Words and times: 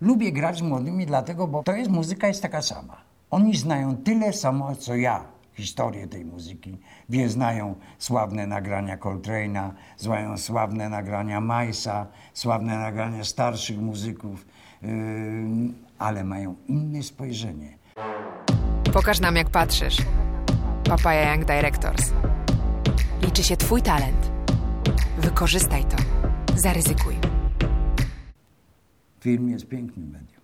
lubię 0.00 0.32
grać 0.32 0.58
z 0.58 0.62
młodymi 0.62 1.06
dlatego, 1.06 1.46
bo 1.46 1.62
to 1.62 1.72
jest 1.72 1.90
muzyka 1.90 2.28
jest 2.28 2.42
taka 2.42 2.62
sama. 2.62 2.96
Oni 3.30 3.56
znają 3.56 3.96
tyle 3.96 4.32
samo, 4.32 4.76
co 4.76 4.94
ja 4.94 5.24
historię 5.54 6.06
tej 6.06 6.24
muzyki. 6.24 6.78
Wie, 7.08 7.28
znają 7.28 7.74
sławne 7.98 8.46
nagrania 8.46 8.96
Coltrane'a, 8.96 9.70
znają 9.96 10.38
sławne 10.38 10.88
nagrania 10.88 11.40
Majsa, 11.40 12.06
sławne 12.34 12.78
nagrania 12.78 13.24
starszych 13.24 13.78
muzyków, 13.78 14.46
yy, 14.82 14.88
ale 15.98 16.24
mają 16.24 16.54
inne 16.68 17.02
spojrzenie. 17.02 17.78
Pokaż 18.92 19.20
nam, 19.20 19.36
jak 19.36 19.50
patrzysz. 19.50 19.96
Papaya 20.88 21.32
Young 21.32 21.44
Directors. 21.44 22.12
Liczy 23.22 23.42
się 23.42 23.56
Twój 23.56 23.82
talent. 23.82 24.30
Wykorzystaj 25.18 25.84
to. 25.84 25.96
Zaryzykuj. 26.56 27.35
Film 29.26 29.48
jest 29.48 29.66
pięknym 29.66 30.10
medium. 30.10 30.42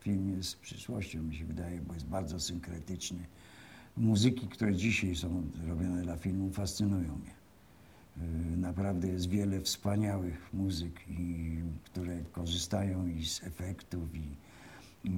Film 0.00 0.36
jest 0.36 0.60
przyszłością, 0.60 1.22
mi 1.22 1.36
się 1.36 1.44
wydaje, 1.44 1.80
bo 1.80 1.94
jest 1.94 2.06
bardzo 2.06 2.40
synkretyczny. 2.40 3.18
Muzyki, 3.96 4.48
które 4.48 4.74
dzisiaj 4.74 5.16
są 5.16 5.42
robione 5.68 6.02
dla 6.02 6.16
filmu, 6.16 6.50
fascynują 6.50 7.18
mnie. 7.18 7.34
Yy, 8.50 8.56
Naprawdę 8.56 9.08
jest 9.08 9.28
wiele 9.28 9.60
wspaniałych 9.60 10.54
muzyk, 10.54 11.08
i, 11.08 11.58
które 11.84 12.22
korzystają 12.32 13.06
i 13.06 13.26
z 13.26 13.42
efektów, 13.44 14.14
i, 14.14 14.36
i 15.04 15.12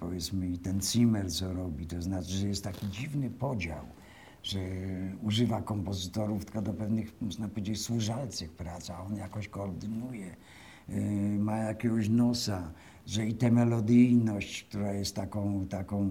powiedzmy 0.00 0.48
i 0.48 0.58
ten 0.58 0.80
Zimmer, 0.82 1.32
co 1.32 1.52
robi. 1.52 1.86
To 1.86 2.02
znaczy, 2.02 2.30
że 2.30 2.48
jest 2.48 2.64
taki 2.64 2.90
dziwny 2.90 3.30
podział, 3.30 3.86
że 4.42 4.58
używa 5.22 5.62
kompozytorów 5.62 6.44
tylko 6.44 6.62
do 6.62 6.74
pewnych, 6.74 7.12
można 7.20 7.48
powiedzieć, 7.48 7.80
służalcych 7.80 8.52
prac, 8.52 8.90
a 8.90 9.00
on 9.02 9.16
jakoś 9.16 9.48
koordynuje, 9.48 10.36
ma 11.38 11.56
jakiegoś 11.56 12.08
nosa, 12.08 12.72
że 13.06 13.26
i 13.26 13.34
tę 13.34 13.50
melodyjność, 13.50 14.64
która 14.64 14.92
jest 14.92 15.16
taką, 15.16 15.66
taką 15.66 16.10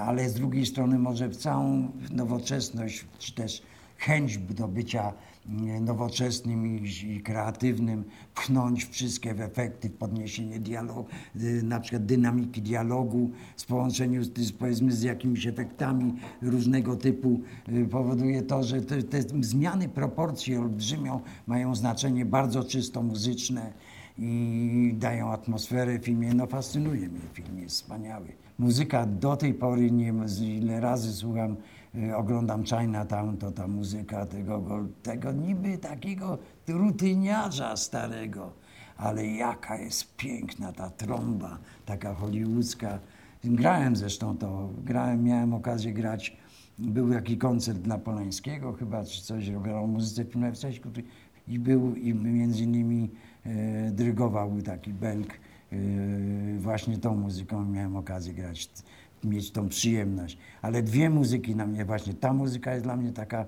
ale 0.00 0.28
z 0.28 0.34
drugiej 0.34 0.66
strony 0.66 0.98
może 0.98 1.28
w 1.28 1.36
całą 1.36 1.88
nowoczesność, 2.10 3.04
czy 3.18 3.34
też 3.34 3.62
chęć 3.98 4.38
do 4.38 4.68
bycia 4.68 5.12
mm, 5.48 5.84
nowoczesnym 5.84 6.66
i, 6.66 7.20
kreatywnym, 7.20 8.04
pchnąć 8.34 8.84
wszystkie 8.84 9.34
w 9.34 9.40
efekty, 9.40 9.88
w 9.88 9.92
podniesienie 9.92 10.60
dialogu, 10.60 11.06
y, 11.36 11.62
na 11.62 11.80
przykład 11.80 12.06
dynamiki 12.06 12.62
dialogu, 12.62 13.30
w 13.56 13.66
połączeniu 13.66 14.24
z, 14.24 14.38
z, 14.38 14.52
powiedzmy 14.52 14.92
z 14.92 15.02
jakimiś 15.02 15.46
efektami 15.46 16.14
różnego 16.42 16.96
typu, 16.96 17.40
y, 17.68 17.88
powoduje 17.88 18.42
to, 18.42 18.62
że 18.62 18.80
te, 18.80 19.02
te 19.02 19.22
zmiany 19.40 19.88
proporcji 19.88 20.56
olbrzymią 20.56 21.20
mają 21.46 21.74
znaczenie 21.74 22.24
bardzo 22.24 22.64
czysto 22.64 23.02
muzyczne 23.02 23.72
i 24.18 24.94
dają 24.98 25.32
atmosferę 25.32 25.98
filmie. 25.98 26.34
No 26.34 26.46
fascynuje 26.46 27.08
mnie 27.08 27.20
film, 27.32 27.58
jest 27.58 27.76
wspaniały. 27.76 28.26
Muzyka 28.58 29.06
do 29.06 29.36
tej 29.36 29.54
pory, 29.54 29.90
nie 29.90 30.12
ile 30.40 30.80
razy 30.80 31.12
słucham, 31.12 31.56
y, 31.94 32.16
oglądam 32.16 32.64
Chinatown, 32.64 33.36
to 33.36 33.50
ta 33.50 33.68
muzyka 33.68 34.26
tego, 34.26 34.62
tego 35.02 35.32
niby 35.32 35.78
takiego 35.78 36.38
rutyniarza 36.68 37.76
starego, 37.76 38.52
ale 38.96 39.26
jaka 39.26 39.78
jest 39.78 40.16
piękna 40.16 40.72
ta 40.72 40.90
trąba, 40.90 41.58
taka 41.86 42.14
hollywoodzka. 42.14 42.98
Grałem 43.44 43.96
zresztą 43.96 44.38
to, 44.38 44.68
grałem, 44.84 45.24
miałem 45.24 45.54
okazję 45.54 45.92
grać, 45.92 46.36
był 46.78 47.12
taki 47.12 47.38
koncert 47.38 47.78
dla 47.78 47.98
Polańskiego 47.98 48.72
chyba, 48.72 49.04
czy 49.04 49.22
coś 49.22 49.48
robiono 49.48 49.80
o 49.80 49.86
muzyce 49.86 50.24
filmowej 50.24 50.56
w 50.56 50.58
Cześćku 50.58 50.88
i 51.48 51.58
był 51.58 51.94
i 51.94 52.14
między 52.14 52.62
innymi 52.62 53.10
e, 53.46 53.90
drygował 53.90 54.62
taki 54.62 54.92
Belk 54.92 55.32
e, 55.32 55.76
właśnie 56.58 56.98
tą 56.98 57.16
muzyką 57.16 57.64
miałem 57.64 57.96
okazję 57.96 58.34
grać, 58.34 58.68
mieć 59.24 59.50
tą 59.50 59.68
przyjemność. 59.68 60.38
Ale 60.62 60.82
dwie 60.82 61.10
muzyki 61.10 61.56
na 61.56 61.66
mnie 61.66 61.84
właśnie, 61.84 62.14
ta 62.14 62.32
muzyka 62.32 62.72
jest 62.72 62.84
dla 62.84 62.96
mnie 62.96 63.12
taka 63.12 63.46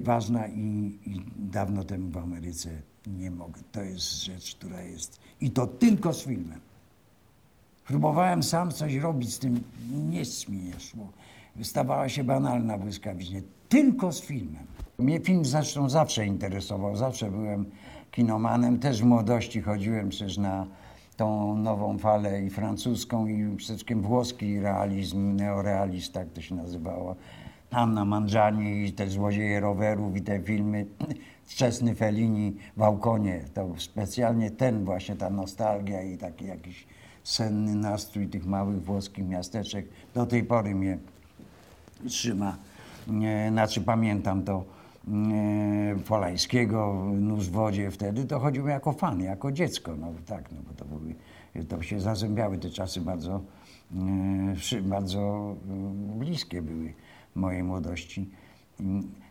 ważna 0.00 0.46
i, 0.48 0.98
i 1.06 1.24
dawno 1.36 1.84
temu 1.84 2.10
w 2.10 2.16
Ameryce 2.16 2.70
nie 3.06 3.30
mogę. 3.30 3.60
To 3.72 3.82
jest 3.82 4.24
rzecz, 4.24 4.54
która 4.54 4.82
jest 4.82 5.20
i 5.40 5.50
to 5.50 5.66
tylko 5.66 6.12
z 6.12 6.24
filmem. 6.24 6.60
Próbowałem 7.86 8.42
sam 8.42 8.70
coś 8.70 8.94
robić 8.94 9.34
z 9.34 9.38
tym, 9.38 9.60
nic 10.10 10.48
mi 10.48 10.58
nie 10.58 10.80
szło. 10.80 11.08
Stawała 11.62 12.08
się 12.08 12.24
banalna 12.24 12.78
błyskawicznie, 12.78 13.42
tylko 13.68 14.12
z 14.12 14.20
filmem. 14.20 14.66
Mnie 14.98 15.20
film 15.20 15.44
zresztą 15.44 15.88
zawsze 15.88 16.26
interesował, 16.26 16.96
zawsze 16.96 17.30
byłem 17.30 17.64
kinomanem. 18.10 18.78
Też 18.78 19.02
w 19.02 19.04
młodości 19.04 19.62
chodziłem 19.62 20.08
przecież 20.08 20.38
na 20.38 20.66
tą 21.16 21.56
nową 21.56 21.98
falę 21.98 22.42
i 22.42 22.50
francuską 22.50 23.26
i 23.26 23.56
przede 23.56 23.56
wszystkim 23.56 24.02
włoski 24.02 24.60
realizm, 24.60 25.36
neorealizm, 25.36 26.12
tak 26.12 26.28
to 26.28 26.40
się 26.40 26.54
nazywało. 26.54 27.16
Anna 27.70 28.04
Mangiani 28.04 28.86
i 28.86 28.92
te 28.92 29.08
złodzieje 29.08 29.60
rowerów 29.60 30.16
i 30.16 30.22
te 30.22 30.40
filmy, 30.40 30.86
wczesny 31.46 31.94
Fellini 31.94 32.56
w 32.76 32.82
Aukonie. 32.82 33.44
To 33.54 33.68
specjalnie 33.78 34.50
ten 34.50 34.84
właśnie, 34.84 35.16
ta 35.16 35.30
nostalgia 35.30 36.02
i 36.02 36.18
taki 36.18 36.46
jakiś 36.46 36.86
senny 37.24 37.74
nastrój 37.74 38.28
tych 38.28 38.46
małych 38.46 38.84
włoskich 38.84 39.26
miasteczek 39.26 39.86
do 40.14 40.26
tej 40.26 40.44
pory 40.44 40.74
mnie 40.74 40.98
trzyma. 42.08 42.56
Znaczy 43.50 43.80
pamiętam 43.80 44.42
to 44.42 44.64
Polańskiego, 46.08 47.04
Nóż 47.20 47.48
w 47.48 47.50
wodzie 47.50 47.90
wtedy, 47.90 48.24
to 48.24 48.40
chodziłem 48.40 48.68
jako 48.68 48.92
fan, 48.92 49.20
jako 49.20 49.52
dziecko. 49.52 49.96
No 49.96 50.06
tak, 50.26 50.52
no 50.52 50.58
bo 50.68 50.74
to, 50.74 50.84
były, 50.84 51.14
to 51.68 51.82
się 51.82 52.00
zazębiały 52.00 52.58
te 52.58 52.70
czasy 52.70 53.00
bardzo, 53.00 53.40
bardzo 54.82 55.54
bliskie 56.18 56.62
były 56.62 56.94
mojej 57.34 57.62
młodości. 57.62 58.30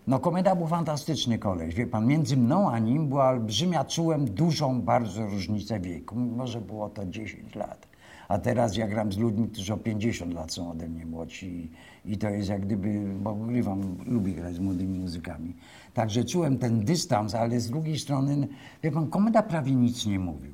No 0.07 0.19
Komeda 0.19 0.56
był 0.56 0.68
fantastyczny 0.68 1.40
koleś. 1.40 1.75
Wie 1.75 1.88
pan, 1.88 2.07
między 2.07 2.38
mną 2.38 2.72
a 2.72 2.80
nim 2.80 3.09
była 3.09 3.30
olbrzymia, 3.30 3.86
czułem 3.86 4.25
dużą 4.25 4.81
bardzo 4.81 5.25
różnicę 5.25 5.80
wieku. 5.80 6.16
Mimo, 6.16 6.47
że 6.47 6.62
było 6.62 6.90
to 6.90 7.06
10 7.06 7.56
lat. 7.56 7.89
A 8.30 8.38
teraz 8.38 8.78
ja 8.78 8.88
gram 8.88 9.12
z 9.12 9.18
ludźmi, 9.18 9.48
którzy 9.50 9.74
o 9.74 9.78
50 9.78 10.34
lat 10.34 10.54
są 10.54 10.72
ode 10.72 10.88
mnie 10.88 11.06
młodsi 11.06 11.72
i, 12.06 12.18
to 12.18 12.30
jest 12.30 12.50
jak 12.50 12.66
gdyby, 12.66 13.14
bo 13.22 13.36
grywam, 13.36 13.98
lubię 14.06 14.34
grać 14.34 14.56
z 14.56 14.60
młodymi 14.60 15.00
muzykami. 15.00 15.56
Także 15.94 16.24
czułem 16.24 16.58
ten 16.58 16.86
dystans, 16.86 17.36
ale 17.36 17.60
z 17.60 17.70
drugiej 17.70 18.00
strony, 18.00 18.48
wie 18.84 18.92
pan, 18.92 19.08
Komeda 19.08 19.44
prawie 19.44 19.76
nic 19.76 20.06
nie 20.06 20.20
mówił. 20.20 20.54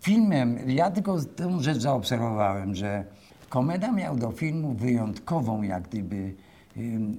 Filmem, 0.00 0.58
ja 0.70 0.90
tylko 0.90 1.18
tę 1.22 1.60
rzecz 1.60 1.78
zaobserwowałem, 1.78 2.74
że 2.74 3.04
Komeda 3.48 3.92
miał 3.92 4.16
do 4.16 4.30
filmu 4.30 4.74
wyjątkową, 4.74 5.62
jak 5.62 5.88
gdyby, 5.88 6.34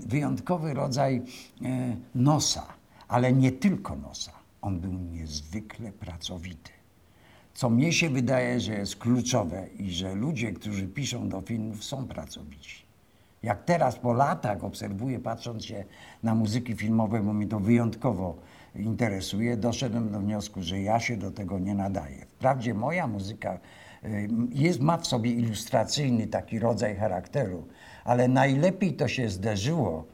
wyjątkowy 0.08 0.74
rodzaj 0.74 1.22
e, 1.62 1.96
nosa, 2.16 2.66
ale 3.08 3.34
nie 3.34 3.52
tylko 3.52 3.96
nosa. 3.96 4.32
On 4.62 4.80
był 4.80 4.94
niezwykle 4.94 5.92
pracowity. 5.92 6.81
Co 7.54 7.70
mnie 7.70 7.94
się 7.94 8.10
wydaje, 8.10 8.60
że 8.60 8.74
jest 8.74 8.96
kluczowe 8.96 9.68
i 9.80 9.92
że 9.92 10.16
ludzie, 10.16 10.52
którzy 10.52 10.88
piszą 10.88 11.30
do 11.30 11.42
filmów, 11.42 11.84
są 11.84 12.08
pracowici. 12.08 12.82
Jak 13.44 13.64
teraz 13.64 13.96
po 13.96 14.14
latach 14.14 14.64
obserwuję, 14.64 15.20
patrząc 15.20 15.66
się 15.66 15.84
na 16.24 16.36
muzyki 16.36 16.76
filmowe, 16.76 17.20
bo 17.24 17.34
mnie 17.34 17.48
to 17.48 17.60
wyjątkowo 17.60 18.36
interesuje, 18.76 19.58
doszedłem 19.58 20.12
do 20.12 20.20
wniosku, 20.20 20.62
że 20.62 20.82
ja 20.82 21.00
się 21.00 21.18
do 21.18 21.32
tego 21.32 21.60
nie 21.60 21.76
nadaję. 21.76 22.26
Wprawdzie 22.26 22.74
moja 22.74 23.08
muzyka 23.08 23.60
jest, 24.50 24.80
ma 24.80 24.98
w 24.98 25.08
sobie 25.08 25.32
ilustracyjny 25.32 26.28
taki 26.28 26.60
rodzaj 26.60 26.96
charakteru, 26.96 27.68
ale 28.04 28.28
najlepiej 28.28 28.94
to 28.94 29.08
się 29.08 29.30
zderzyło 29.30 30.06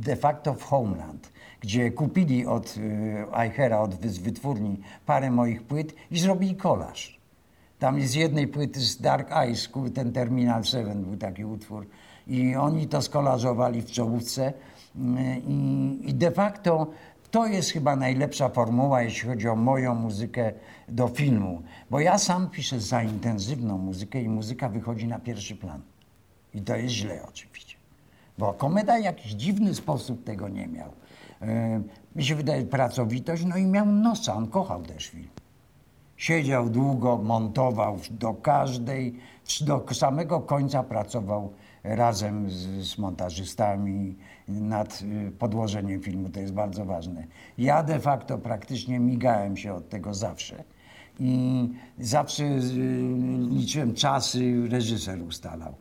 de 0.00 0.16
facto 0.16 0.54
w 0.54 0.62
Homeland, 0.62 1.32
gdzie 1.60 1.90
kupili 1.90 2.46
od 2.46 2.74
Eichera, 3.36 3.80
od 3.80 3.94
wytwórni 3.94 4.80
parę 5.06 5.30
moich 5.30 5.62
płyt 5.62 5.94
i 6.10 6.18
zrobili 6.18 6.56
kolaż. 6.56 7.20
Tam 7.78 8.00
z 8.00 8.14
jednej 8.14 8.48
płyty 8.48 8.80
z 8.80 9.00
Dark 9.00 9.32
Eyes, 9.32 9.70
ten 9.94 10.12
Terminal 10.12 10.64
7 10.64 11.02
był 11.02 11.16
taki 11.16 11.44
utwór 11.44 11.86
i 12.26 12.56
oni 12.56 12.88
to 12.88 13.02
skolażowali 13.02 13.82
w 13.82 13.90
czołówce 13.90 14.52
i, 15.46 15.98
i 16.04 16.14
de 16.14 16.30
facto 16.30 16.86
to 17.30 17.46
jest 17.46 17.70
chyba 17.70 17.96
najlepsza 17.96 18.48
formuła, 18.48 19.02
jeśli 19.02 19.28
chodzi 19.28 19.48
o 19.48 19.56
moją 19.56 19.94
muzykę 19.94 20.52
do 20.88 21.08
filmu, 21.08 21.62
bo 21.90 22.00
ja 22.00 22.18
sam 22.18 22.50
piszę 22.50 22.80
za 22.80 23.02
intensywną 23.02 23.78
muzykę 23.78 24.22
i 24.22 24.28
muzyka 24.28 24.68
wychodzi 24.68 25.06
na 25.08 25.18
pierwszy 25.18 25.56
plan. 25.56 25.80
I 26.54 26.60
to 26.60 26.76
jest 26.76 26.94
źle 26.94 27.22
oczywiście, 27.28 27.73
bo 28.38 28.52
Komeda 28.52 28.98
w 28.98 29.04
jakiś 29.04 29.32
dziwny 29.32 29.74
sposób 29.74 30.24
tego 30.24 30.48
nie 30.48 30.66
miał. 30.66 30.90
Yy, 31.40 31.48
mi 32.16 32.24
się 32.24 32.34
wydaje 32.34 32.64
pracowitość, 32.64 33.44
no 33.44 33.56
i 33.56 33.66
miał 33.66 33.86
nosa, 33.86 34.34
on 34.34 34.48
kochał 34.48 34.82
też 34.82 35.06
film. 35.06 35.28
Siedział 36.16 36.70
długo, 36.70 37.16
montował 37.16 37.98
do 38.10 38.34
każdej, 38.34 39.16
do 39.60 39.84
samego 39.94 40.40
końca 40.40 40.82
pracował 40.82 41.52
razem 41.84 42.50
z, 42.50 42.54
z 42.88 42.98
montażystami 42.98 44.16
nad 44.48 45.02
y, 45.02 45.30
podłożeniem 45.30 46.00
filmu. 46.00 46.28
To 46.28 46.40
jest 46.40 46.52
bardzo 46.52 46.84
ważne. 46.84 47.26
Ja 47.58 47.82
de 47.82 48.00
facto 48.00 48.38
praktycznie 48.38 48.98
migałem 49.00 49.56
się 49.56 49.74
od 49.74 49.88
tego 49.88 50.14
zawsze. 50.14 50.64
I 51.20 51.68
zawsze 51.98 52.44
y, 52.44 52.60
liczyłem 53.50 53.94
czasy, 53.94 54.68
reżyser 54.68 55.22
ustalał. 55.22 55.74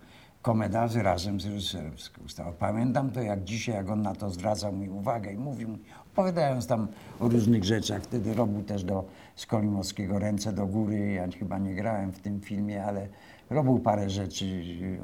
Komeda 0.43 0.87
razem 0.95 1.39
z 1.41 1.45
reżyserem 1.45 1.91
ustalał. 2.25 2.53
Pamiętam 2.53 3.11
to 3.11 3.21
jak 3.21 3.43
dzisiaj, 3.43 3.75
jak 3.75 3.89
on 3.89 4.01
na 4.01 4.15
to 4.15 4.29
zwracał 4.29 4.73
mi 4.73 4.89
uwagę 4.89 5.33
i 5.33 5.37
mówił 5.37 5.69
mi, 5.69 5.79
opowiadając 6.11 6.67
tam 6.67 6.87
o 7.19 7.29
różnych 7.29 7.63
rzeczach. 7.63 8.03
Wtedy 8.03 8.33
robił 8.33 8.63
też 8.63 8.83
do 8.83 9.05
Skolimowskiego 9.35 10.19
Ręce 10.19 10.53
do 10.53 10.65
góry. 10.65 11.11
Ja 11.11 11.27
chyba 11.39 11.57
nie 11.57 11.75
grałem 11.75 12.11
w 12.11 12.19
tym 12.19 12.41
filmie, 12.41 12.85
ale 12.85 13.07
robił 13.49 13.79
parę 13.79 14.09
rzeczy 14.09 14.45
y, 14.45 14.99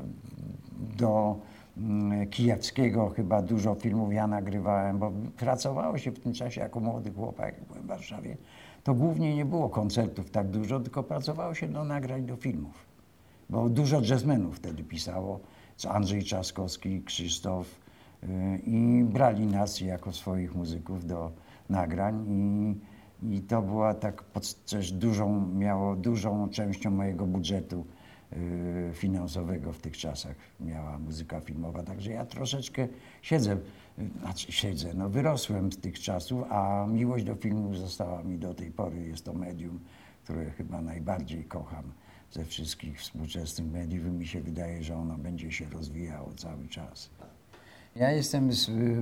do 0.98 1.36
mm, 1.78 2.28
Kijewskiego 2.28 3.10
chyba 3.10 3.42
dużo 3.42 3.76
filmów 3.76 4.14
ja 4.14 4.28
nagrywałem, 4.28 5.00
bo 5.00 5.12
pracowało 5.38 5.98
się 5.98 6.12
w 6.12 6.20
tym 6.20 6.34
czasie 6.34 6.62
jako 6.62 6.80
młody 6.80 7.12
chłopak, 7.12 7.56
jak 7.56 7.68
byłem 7.68 7.84
w 7.84 7.88
Warszawie. 7.88 8.38
To 8.84 8.94
głównie 8.94 9.36
nie 9.36 9.46
było 9.46 9.70
koncertów 9.70 10.32
tak 10.32 10.48
dużo, 10.48 10.80
tylko 10.80 11.04
pracowało 11.04 11.54
się 11.54 11.68
do 11.68 11.84
nagrań 11.84 12.26
do 12.26 12.36
filmów. 12.36 12.89
Bo 13.50 13.70
dużo 13.70 14.02
jazzmenów 14.02 14.58
wtedy 14.58 14.84
pisało, 14.84 15.40
Andrzej 15.90 16.24
Trzaskowski, 16.24 17.04
Krzysztof 17.04 17.80
y, 18.24 18.28
i 18.66 19.04
brali 19.04 19.46
nas 19.46 19.82
jako 19.82 20.12
swoich 20.12 20.56
muzyków 20.56 21.06
do 21.06 21.32
nagrań 21.70 22.26
i, 22.28 22.76
i 23.36 23.42
to 23.42 23.62
była 23.62 23.94
tak 23.94 24.24
też 24.70 24.92
dużą, 24.92 25.48
miało 25.48 25.96
dużą 25.96 26.50
częścią 26.50 26.92
mojego 26.92 27.26
budżetu 27.26 27.86
Y, 28.38 28.92
finansowego 28.94 29.74
w 29.74 29.80
tych 29.80 29.98
czasach 29.98 30.36
miała 30.60 31.00
muzyka 31.00 31.40
filmowa. 31.40 31.84
Także 31.84 32.12
ja 32.12 32.26
troszeczkę 32.26 32.88
siedzę, 33.22 33.58
y, 34.00 34.10
znaczy 34.20 34.52
siedzę, 34.52 34.94
no 34.94 35.10
wyrosłem 35.10 35.72
z 35.72 35.78
tych 35.78 36.00
czasów, 36.00 36.44
a 36.50 36.86
miłość 36.90 37.26
do 37.26 37.36
filmu 37.36 37.76
została 37.76 38.24
mi 38.24 38.38
do 38.38 38.54
tej 38.54 38.72
pory. 38.72 39.08
Jest 39.08 39.26
to 39.26 39.34
medium, 39.34 39.80
które 40.24 40.52
chyba 40.52 40.82
najbardziej 40.82 41.46
kocham 41.46 41.84
ze 42.32 42.46
wszystkich 42.46 43.00
współczesnych 43.00 43.72
mediów 43.72 44.06
i 44.06 44.10
mi 44.10 44.28
się 44.28 44.42
wydaje, 44.42 44.84
że 44.84 44.96
ono 44.96 45.18
będzie 45.18 45.52
się 45.52 45.66
rozwijało 45.70 46.34
cały 46.34 46.68
czas. 46.68 47.10
Ja 47.96 48.12
jestem, 48.12 48.50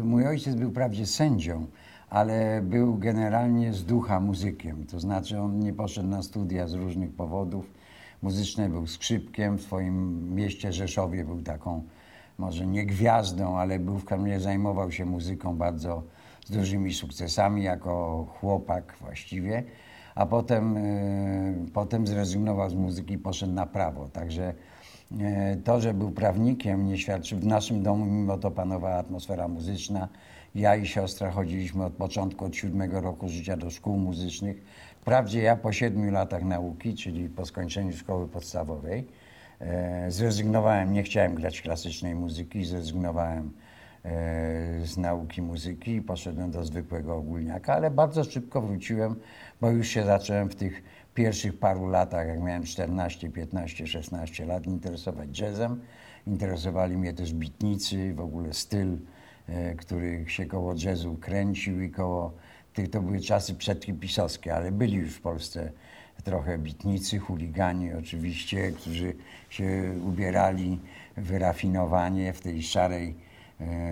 mój 0.04 0.28
ojciec 0.28 0.56
był 0.56 0.72
wprawdzie 0.72 1.06
sędzią, 1.06 1.68
ale 2.10 2.62
był 2.62 2.98
generalnie 2.98 3.74
z 3.74 3.86
ducha 3.86 4.20
muzykiem. 4.20 4.86
To 4.86 5.00
znaczy 5.00 5.40
on 5.40 5.60
nie 5.60 5.74
poszedł 5.74 6.08
na 6.08 6.24
studia 6.24 6.68
z 6.68 6.74
różnych 6.74 7.12
powodów 7.12 7.74
muzyczne, 8.22 8.70
był 8.70 8.88
skrzypkiem, 8.88 9.58
w 9.58 9.62
swoim 9.62 10.36
mieście 10.36 10.74
Rzeszowie 10.74 11.26
był 11.26 11.42
taką, 11.42 11.84
może 12.38 12.68
nie 12.68 12.86
gwiazdą, 12.86 13.58
ale 13.58 13.80
był 13.80 13.98
w 13.98 14.06
każdym 14.06 14.40
zajmował 14.40 14.92
się 14.92 15.06
muzyką 15.06 15.58
bardzo 15.58 16.04
z 16.46 16.52
dużymi 16.52 16.94
sukcesami, 16.94 17.64
jako 17.64 18.26
chłopak 18.40 18.96
właściwie, 19.02 19.64
a 20.18 20.26
potem, 20.26 20.78
y, 20.78 21.72
potem 21.74 22.08
zrezygnował 22.08 22.70
z 22.70 22.74
muzyki 22.74 23.14
i 23.14 23.18
poszedł 23.18 23.54
na 23.54 23.66
prawo. 23.66 24.10
Także 24.10 24.54
y, 25.12 25.62
to, 25.64 25.82
że 25.82 25.94
był 25.94 26.12
prawnikiem, 26.12 26.88
nie 26.88 26.98
świadczy. 26.98 27.36
W 27.36 27.46
naszym 27.46 27.84
domu 27.84 28.06
mimo 28.06 28.38
to 28.38 28.52
panowała 28.52 28.96
atmosfera 28.96 29.48
muzyczna. 29.48 30.08
Ja 30.56 30.76
i 30.76 30.86
siostra 30.86 31.32
chodziliśmy 31.32 31.86
od 31.86 31.94
początku, 31.94 32.46
od 32.46 32.56
siódmego 32.56 33.02
roku 33.02 33.30
życia 33.30 33.58
do 33.58 33.70
szkół 33.70 33.98
muzycznych. 33.98 34.64
Wprawdzie 35.02 35.42
ja 35.42 35.56
po 35.56 35.72
siedmiu 35.72 36.12
latach 36.12 36.44
nauki, 36.44 36.96
czyli 36.96 37.30
po 37.30 37.46
skończeniu 37.46 37.94
szkoły 37.94 38.28
podstawowej, 38.28 39.08
e, 39.60 40.12
zrezygnowałem, 40.12 40.94
nie 40.94 41.04
chciałem 41.04 41.36
grać 41.36 41.62
klasycznej 41.62 42.16
muzyki, 42.16 42.66
zrezygnowałem 42.66 43.46
e, 43.48 43.67
z 44.84 44.98
nauki 44.98 45.42
muzyki 45.42 45.92
i 45.96 46.02
poszedłem 46.02 46.52
do 46.52 46.66
zwykłego 46.66 47.16
ogólniaka, 47.16 47.74
ale 47.74 47.92
bardzo 47.92 48.24
szybko 48.24 48.62
wróciłem, 48.62 49.16
bo 49.62 49.70
już 49.70 49.88
się 49.88 50.06
zacząłem 50.06 50.50
w 50.50 50.56
tych 50.56 50.84
pierwszych 51.14 51.60
paru 51.60 51.88
latach, 51.88 52.28
jak 52.28 52.42
miałem 52.42 52.64
14, 52.64 53.30
15, 53.30 53.88
16 53.88 54.46
lat, 54.46 54.66
interesować 54.66 55.40
jazzem. 55.40 55.82
Interesowali 56.28 56.98
mnie 56.98 57.14
też 57.14 57.34
bitnicy, 57.34 58.14
w 58.14 58.20
ogóle 58.20 58.54
styl, 58.54 58.98
e, 59.48 59.76
który 59.76 60.26
się 60.28 60.46
koło 60.46 60.74
jazzu 60.86 61.16
kręcił 61.16 61.82
i 61.82 61.90
koło 61.90 62.34
to 62.92 63.02
były 63.02 63.20
czasy 63.20 63.56
przedhipisowskie, 63.56 64.56
ale 64.56 64.72
byli 64.72 64.94
już 64.94 65.14
w 65.14 65.22
Polsce 65.22 65.72
trochę 66.24 66.58
bitnicy, 66.58 67.20
chuligani 67.20 67.94
oczywiście, 67.94 68.72
którzy 68.72 69.14
się 69.50 69.94
ubierali 70.06 70.80
wyrafinowanie 71.18 72.34
w 72.34 72.42
tej 72.42 72.64
szarej 72.64 73.10
e, 73.10 73.27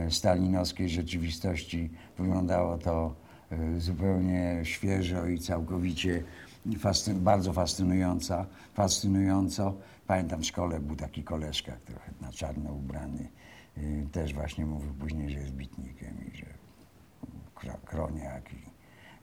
stalinowskiej 0.09 0.89
rzeczywistości. 0.89 1.89
Wyglądało 2.17 2.77
to 2.77 3.15
e, 3.51 3.79
zupełnie 3.79 4.59
świeżo 4.63 5.27
i 5.27 5.39
całkowicie 5.39 6.23
fascyn 6.79 7.19
bardzo 7.19 7.53
fascynująco, 7.53 8.45
fascynująco. 8.73 9.73
Pamiętam 10.07 10.41
w 10.41 10.45
szkole 10.45 10.79
był 10.79 10.95
taki 10.95 11.23
koleżka, 11.23 11.73
trochę 11.85 12.11
na 12.21 12.31
czarno 12.31 12.73
ubrany, 12.73 13.29
e, 13.77 13.81
też 14.11 14.33
właśnie 14.33 14.65
mówił 14.65 14.93
później, 14.93 15.29
że 15.29 15.39
jest 15.39 15.51
bitnikiem 15.51 16.17
i 16.33 16.37
że 16.37 16.45
kroniak 17.85 18.53
i 18.53 18.75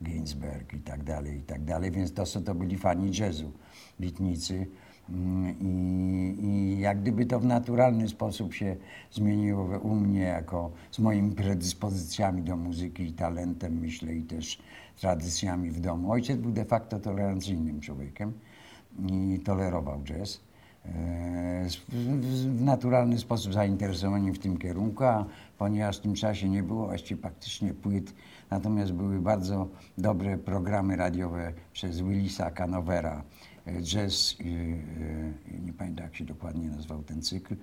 Ginsberg 0.05 0.73
i 0.73 0.81
tak 0.81 1.03
dalej, 1.05 1.39
i 1.39 1.43
tak 1.43 1.65
dalej, 1.65 1.91
więc 1.91 2.15
to, 2.15 2.25
to 2.45 2.55
byli 2.55 2.79
fani 2.79 3.11
jazzu, 3.21 3.53
bitnicy. 4.01 4.67
Mm, 5.11 5.55
I, 5.61 6.37
I, 6.47 6.81
jak 6.81 7.01
gdyby 7.01 7.27
to 7.27 7.41
w 7.41 7.45
naturalny 7.45 8.09
sposób 8.09 8.55
się 8.55 8.77
zmieniło 9.11 9.79
u 9.79 9.95
mnie, 9.95 10.21
jako 10.21 10.71
z 10.91 10.99
moimi 10.99 11.31
predyspozycjami 11.31 12.43
do 12.43 12.57
muzyki 12.57 13.03
i 13.03 13.13
talentem, 13.13 13.79
myślę, 13.79 14.15
i 14.15 14.23
też 14.23 14.59
tradycjami 15.01 15.71
w 15.71 15.81
domu. 15.81 16.13
Ojciec 16.13 16.37
był 16.37 16.53
de 16.53 16.65
facto 16.65 17.01
tolerancyjnym 17.01 17.81
człowiekiem 17.81 18.33
i 19.07 19.41
tolerował 19.45 20.03
jazz. 20.03 20.41
E, 20.87 21.67
w 21.89 22.63
naturalny 22.63 23.19
sposób 23.19 23.53
zainteresowani 23.53 24.33
w 24.33 24.39
tym 24.39 24.59
kierunku, 24.59 25.05
a 25.05 25.27
ponieważ 25.59 25.99
w 25.99 26.01
tym 26.01 26.15
czasie 26.15 26.49
nie 26.49 26.63
było 26.63 26.87
właściwie 26.87 27.23
praktycznie 27.23 27.75
płyt, 27.75 28.15
natomiast 28.51 28.93
były 28.93 29.21
bardzo 29.21 29.69
dobre 29.99 30.39
programy 30.39 30.97
radiowe 30.97 31.53
przez 31.73 32.01
Willisa 32.01 32.51
Canovera, 32.51 33.23
jazz, 33.83 34.37
e, 34.41 34.45
nie 35.67 35.73
pamiętam 35.73 36.05
jak 36.05 36.17
się 36.17 36.25
dokładnie 36.25 36.69
nazywał 36.69 37.03
ten 37.03 37.23
cykl, 37.23 37.57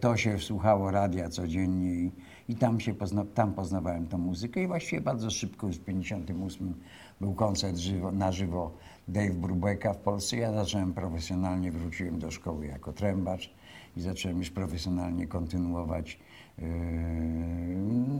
to 0.00 0.16
się 0.16 0.38
słuchało 0.38 0.90
radia 0.90 1.28
codziennie 1.28 1.94
i, 1.94 2.10
i 2.48 2.56
tam, 2.56 2.80
się 2.80 2.94
pozna, 2.94 3.24
tam 3.34 3.54
poznawałem 3.54 4.06
tą 4.06 4.18
muzykę 4.18 4.62
i 4.62 4.66
właściwie 4.66 5.02
bardzo 5.02 5.30
szybko, 5.30 5.66
już 5.66 5.76
w 5.76 5.84
1958 5.84 6.74
był 7.20 7.34
koncert 7.34 7.76
żywo, 7.76 8.12
na 8.12 8.32
żywo 8.32 8.72
Dave 9.08 9.34
Brubecka 9.34 9.92
w 9.92 9.98
Polsce. 9.98 10.36
Ja 10.36 10.52
zacząłem 10.52 10.94
profesjonalnie, 10.94 11.72
wróciłem 11.72 12.18
do 12.18 12.30
szkoły 12.30 12.66
jako 12.66 12.92
trębacz 12.92 13.54
i 13.96 14.00
zacząłem 14.00 14.38
już 14.38 14.50
profesjonalnie 14.50 15.26
kontynuować 15.26 16.18
yy, 16.58 16.66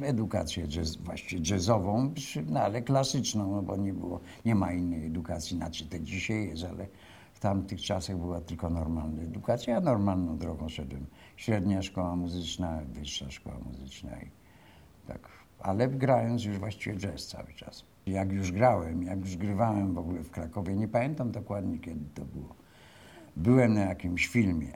edukację 0.06 0.68
jazz, 0.68 0.96
właściwie 0.96 1.50
jazzową, 1.50 2.14
no 2.46 2.60
ale 2.60 2.82
klasyczną, 2.82 3.52
no 3.52 3.62
bo 3.62 3.76
nie 3.76 3.92
było, 3.92 4.20
nie 4.44 4.54
ma 4.54 4.72
innej 4.72 5.06
edukacji, 5.06 5.56
znaczy 5.56 5.86
te 5.86 6.00
dzisiaj 6.00 6.48
jest, 6.48 6.64
ale 6.64 6.86
tamtych 7.42 7.80
czasach 7.80 8.16
była 8.16 8.40
tylko 8.40 8.70
normalna 8.70 9.22
edukacja. 9.22 9.74
Ja 9.74 9.80
normalną 9.80 10.38
drogą 10.38 10.68
szedłem. 10.68 11.06
Średnia 11.36 11.82
szkoła 11.82 12.16
muzyczna, 12.16 12.80
wyższa 12.92 13.30
szkoła 13.30 13.56
muzyczna 13.66 14.10
i 14.10 14.26
tak, 15.06 15.28
ale 15.60 15.88
grając 15.88 16.44
już 16.44 16.58
właściwie 16.58 16.96
jazz 16.96 17.26
cały 17.26 17.52
czas. 17.52 17.84
Jak 18.06 18.32
już 18.32 18.52
grałem, 18.52 19.02
jak 19.02 19.20
już 19.20 19.36
grywałem 19.36 19.94
w 19.94 19.98
ogóle 19.98 20.22
w 20.22 20.30
Krakowie, 20.30 20.74
nie 20.74 20.88
pamiętam 20.88 21.30
dokładnie 21.30 21.78
kiedy 21.78 22.04
to 22.14 22.24
było. 22.24 22.54
Byłem 23.36 23.74
na 23.74 23.80
jakimś 23.80 24.26
filmie 24.26 24.72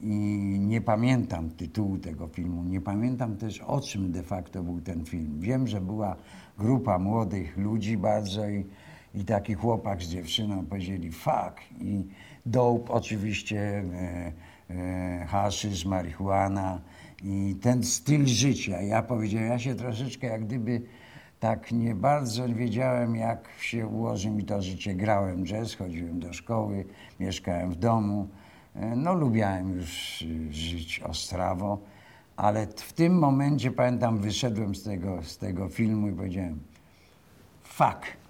i 0.00 0.16
nie 0.60 0.80
pamiętam 0.80 1.50
tytułu 1.50 1.98
tego 1.98 2.26
filmu, 2.26 2.64
nie 2.64 2.80
pamiętam 2.80 3.36
też 3.36 3.60
o 3.60 3.80
czym 3.80 4.12
de 4.12 4.22
facto 4.22 4.62
był 4.62 4.80
ten 4.80 5.04
film. 5.04 5.40
Wiem, 5.40 5.66
że 5.66 5.80
była 5.80 6.16
grupa 6.58 6.98
młodych 6.98 7.56
ludzi 7.56 7.96
bardzo 7.96 8.48
i, 8.48 8.64
i 9.14 9.24
taki 9.24 9.54
chłopak 9.54 10.02
z 10.02 10.08
dziewczyną 10.08 10.66
powiedzieli 10.66 11.12
fuck 11.12 11.60
i 11.80 12.06
dope 12.46 12.92
oczywiście, 12.92 13.60
e, 13.60 14.32
e, 14.70 15.26
haszysz, 15.26 15.84
marihuana 15.84 16.80
i 17.22 17.56
ten 17.62 17.84
styl 17.84 18.26
życia. 18.26 18.82
Ja 18.82 19.02
powiedziałem, 19.02 19.48
ja 19.48 19.58
się 19.58 19.74
troszeczkę 19.74 20.26
jak 20.26 20.44
gdyby 20.44 20.82
tak 21.40 21.72
nie 21.72 21.94
bardzo 21.94 22.48
wiedziałem, 22.48 23.16
jak 23.16 23.48
się 23.60 23.86
ułoży 23.86 24.30
mi 24.30 24.44
to 24.44 24.62
życie. 24.62 24.94
Grałem 24.94 25.46
jazz, 25.46 25.74
chodziłem 25.74 26.20
do 26.20 26.32
szkoły, 26.32 26.84
mieszkałem 27.20 27.70
w 27.70 27.76
domu. 27.76 28.28
E, 28.74 28.96
no, 28.96 29.14
lubiałem 29.14 29.76
już 29.76 30.24
żyć 30.50 31.00
ostrawo, 31.00 31.78
ale 32.36 32.66
w 32.66 32.92
tym 32.92 33.18
momencie, 33.18 33.70
pamiętam, 33.70 34.18
wyszedłem 34.18 34.74
z 34.74 34.82
tego, 34.82 35.22
z 35.22 35.38
tego 35.38 35.68
filmu 35.68 36.08
i 36.08 36.12
powiedziałem 36.12 36.60
fuck. 37.62 38.21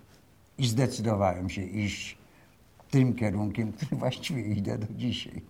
I 0.58 0.66
zdecydowałem 0.66 1.50
się 1.50 1.62
iść 1.62 2.18
tym 2.90 3.14
kierunkiem, 3.14 3.72
który 3.72 3.96
właściwie 3.96 4.42
idę 4.42 4.78
do 4.78 4.86
dzisiaj. 4.94 5.42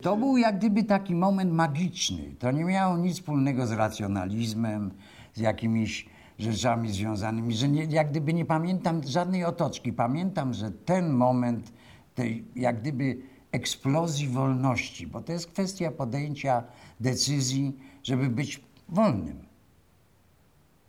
To 0.00 0.16
był 0.16 0.36
jak 0.36 0.58
gdyby 0.58 0.84
taki 0.84 1.14
moment 1.14 1.52
magiczny. 1.52 2.34
To 2.38 2.50
nie 2.50 2.64
miało 2.64 2.98
nic 2.98 3.16
wspólnego 3.16 3.66
z 3.66 3.72
racjonalizmem, 3.72 4.90
z 5.34 5.40
jakimiś 5.40 6.06
rzeczami 6.38 6.92
związanymi, 6.92 7.54
że 7.54 7.68
nie, 7.68 7.84
jak 7.84 8.10
gdyby 8.10 8.34
nie 8.34 8.44
pamiętam 8.44 9.00
żadnej 9.06 9.44
otoczki. 9.44 9.92
Pamiętam, 9.92 10.54
że 10.54 10.70
ten 10.70 11.10
moment 11.10 11.72
tej 12.14 12.44
jak 12.56 12.80
gdyby 12.80 13.18
eksplozji 13.52 14.28
wolności, 14.28 15.06
bo 15.06 15.20
to 15.20 15.32
jest 15.32 15.46
kwestia 15.46 15.90
podjęcia 15.90 16.62
decyzji, 17.00 17.76
żeby 18.02 18.28
być 18.28 18.60
wolnym. 18.88 19.45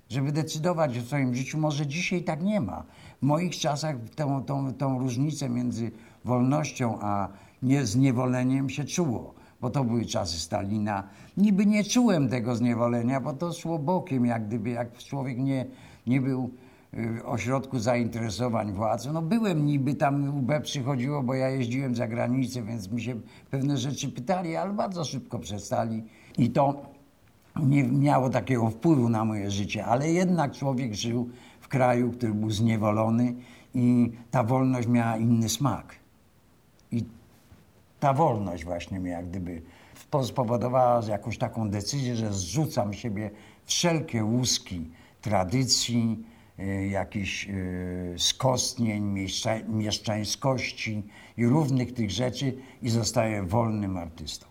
Żeby 0.10 0.32
decydować 0.32 0.98
o 0.98 1.02
swoim 1.02 1.36
życiu. 1.36 1.58
Może 1.58 1.88
dzisiaj 1.88 2.24
tak 2.24 2.44
nie 2.44 2.62
ma. 2.62 2.84
W 3.22 3.26
moich 3.26 3.56
czasach 3.56 3.96
tą, 4.16 4.44
tą, 4.44 4.74
tą 4.74 5.00
różnicę 5.00 5.50
między 5.50 5.92
wolnością 6.26 6.98
a 7.02 7.30
nie, 7.62 7.86
zniewoleniem 7.86 8.70
się 8.70 8.84
czuło, 8.84 9.34
bo 9.62 9.70
to 9.70 9.84
były 9.84 10.06
czasy 10.06 10.40
Stalina. 10.40 11.04
Niby 11.38 11.66
nie 11.66 11.84
czułem 11.84 12.30
tego 12.30 12.56
zniewolenia, 12.56 13.22
bo 13.22 13.34
to 13.34 13.54
szło 13.54 13.80
bokiem, 13.80 14.26
jak 14.26 14.48
gdyby 14.48 14.70
jak 14.70 14.98
człowiek 14.98 15.38
nie, 15.38 15.66
nie 16.08 16.22
był 16.22 16.50
y, 16.94 17.26
ośrodku 17.26 17.80
zainteresowań 17.80 18.74
władzą. 18.74 19.14
No 19.14 19.22
byłem 19.22 19.66
niby 19.66 19.96
tam 19.96 20.38
UB 20.38 20.52
przychodziło, 20.64 21.24
bo 21.24 21.34
ja 21.34 21.50
jeździłem 21.50 21.96
za 21.96 22.08
granicę, 22.08 22.64
więc 22.64 22.92
mi 22.92 23.02
się 23.02 23.16
pewne 23.52 23.78
rzeczy 23.78 24.12
pytali, 24.12 24.56
ale 24.56 24.74
bardzo 24.74 25.06
szybko 25.06 25.40
przestali. 25.40 26.04
I 26.38 26.50
to 26.50 26.82
nie 27.66 27.84
miało 27.84 28.30
takiego 28.30 28.70
wpływu 28.70 29.10
na 29.10 29.26
moje 29.26 29.52
życie, 29.52 29.86
ale 29.86 30.12
jednak 30.12 30.52
człowiek 30.52 30.94
żył 30.94 31.30
w 31.60 31.68
kraju, 31.68 32.12
który 32.12 32.34
był 32.34 32.52
zniewolony 32.52 33.36
i 33.74 34.12
ta 34.32 34.44
wolność 34.44 34.88
miała 34.88 35.18
inny 35.18 35.50
smak. 35.50 35.96
I 36.92 37.04
ta 38.00 38.14
wolność 38.14 38.66
właśnie 38.66 39.00
mnie 39.00 39.12
jak 39.12 39.30
gdyby 39.30 39.62
spowodowała 40.24 41.02
jakąś 41.10 41.38
taką 41.38 41.70
decyzję, 41.70 42.16
że 42.16 42.34
zrzucam 42.34 42.94
siebie 42.94 43.32
wszelkie 43.66 44.24
łuski 44.24 44.90
tradycji, 45.22 46.24
y, 46.60 46.88
jakichś 46.88 47.48
y, 47.50 48.16
skostnień, 48.18 49.30
mieszczańskości 49.68 51.04
i 51.38 51.46
równych 51.46 51.94
tych 51.94 52.12
rzeczy 52.12 52.58
i 52.82 52.90
zostaję 52.90 53.44
wolnym 53.44 53.98
artystą. 53.98 54.48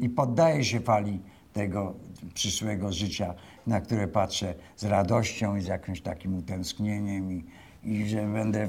I 0.00 0.08
poddaję 0.08 0.64
się 0.64 0.80
fali 0.80 1.20
tego 1.56 1.94
przyszłego 2.34 2.92
życia, 2.92 3.34
na 3.66 3.80
które 3.80 4.08
patrzę 4.08 4.54
z 4.76 4.84
radością 4.84 5.56
i 5.56 5.62
z 5.62 5.66
jakimś 5.66 6.00
takim 6.00 6.38
utęsknieniem 6.38 7.32
i, 7.32 7.44
i 7.84 8.08
że 8.08 8.26
będę, 8.26 8.68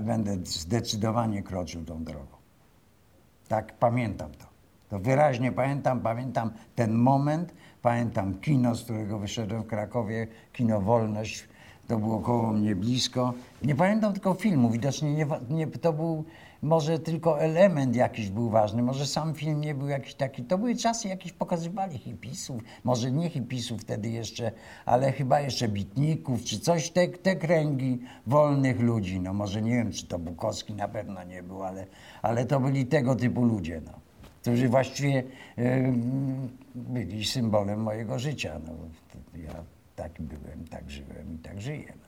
będę 0.00 0.36
zdecydowanie 0.44 1.42
kroczył 1.42 1.84
tą 1.84 2.04
drogą. 2.04 2.36
Tak, 3.48 3.78
pamiętam 3.78 4.30
to. 4.30 4.46
To 4.88 4.98
wyraźnie 4.98 5.52
pamiętam, 5.52 6.00
pamiętam 6.00 6.50
ten 6.74 6.94
moment, 6.94 7.54
pamiętam 7.82 8.34
kino, 8.40 8.74
z 8.74 8.84
którego 8.84 9.18
wyszedłem 9.18 9.62
w 9.62 9.66
Krakowie, 9.66 10.26
kino 10.52 10.80
Wolność, 10.80 11.48
to 11.88 11.98
było 11.98 12.20
koło 12.20 12.52
mnie 12.52 12.76
blisko. 12.76 13.34
Nie 13.62 13.74
pamiętam 13.74 14.12
tylko 14.12 14.34
filmu, 14.34 14.70
widocznie 14.70 15.14
nie, 15.14 15.26
nie, 15.50 15.66
to 15.66 15.92
był 15.92 16.24
może 16.66 16.98
tylko 16.98 17.40
element 17.40 17.96
jakiś 17.96 18.30
był 18.30 18.50
ważny, 18.50 18.82
może 18.82 19.06
sam 19.06 19.34
film 19.34 19.60
nie 19.60 19.74
był 19.74 19.88
jakiś 19.88 20.14
taki. 20.14 20.44
To 20.44 20.58
były 20.58 20.76
czasy, 20.76 21.08
jakieś 21.08 21.32
pokazywali 21.32 21.98
hipisów, 21.98 22.62
może 22.84 23.10
nie 23.10 23.30
hipisów 23.30 23.80
wtedy 23.80 24.08
jeszcze, 24.08 24.52
ale 24.86 25.12
chyba 25.12 25.40
jeszcze 25.40 25.68
bitników, 25.68 26.44
czy 26.44 26.60
coś, 26.60 26.90
te, 26.90 27.08
te 27.08 27.36
kręgi 27.36 27.98
wolnych 28.26 28.80
ludzi. 28.80 29.20
No 29.20 29.34
może 29.34 29.62
nie 29.62 29.70
wiem, 29.70 29.92
czy 29.92 30.06
to 30.06 30.18
Bukowski 30.18 30.74
na 30.74 30.88
pewno 30.88 31.24
nie 31.24 31.42
był, 31.42 31.62
ale, 31.62 31.86
ale 32.22 32.46
to 32.46 32.60
byli 32.60 32.86
tego 32.86 33.16
typu 33.16 33.44
ludzie, 33.44 33.80
no, 33.86 33.92
którzy 34.42 34.68
właściwie 34.68 35.22
yy, 35.56 35.92
byli 36.74 37.24
symbolem 37.24 37.82
mojego 37.82 38.18
życia. 38.18 38.60
No, 38.66 38.72
ja 39.42 39.64
tak 39.96 40.12
byłem, 40.22 40.64
tak 40.70 40.90
żyłem 40.90 41.34
i 41.34 41.38
tak 41.38 41.60
żyję. 41.60 42.05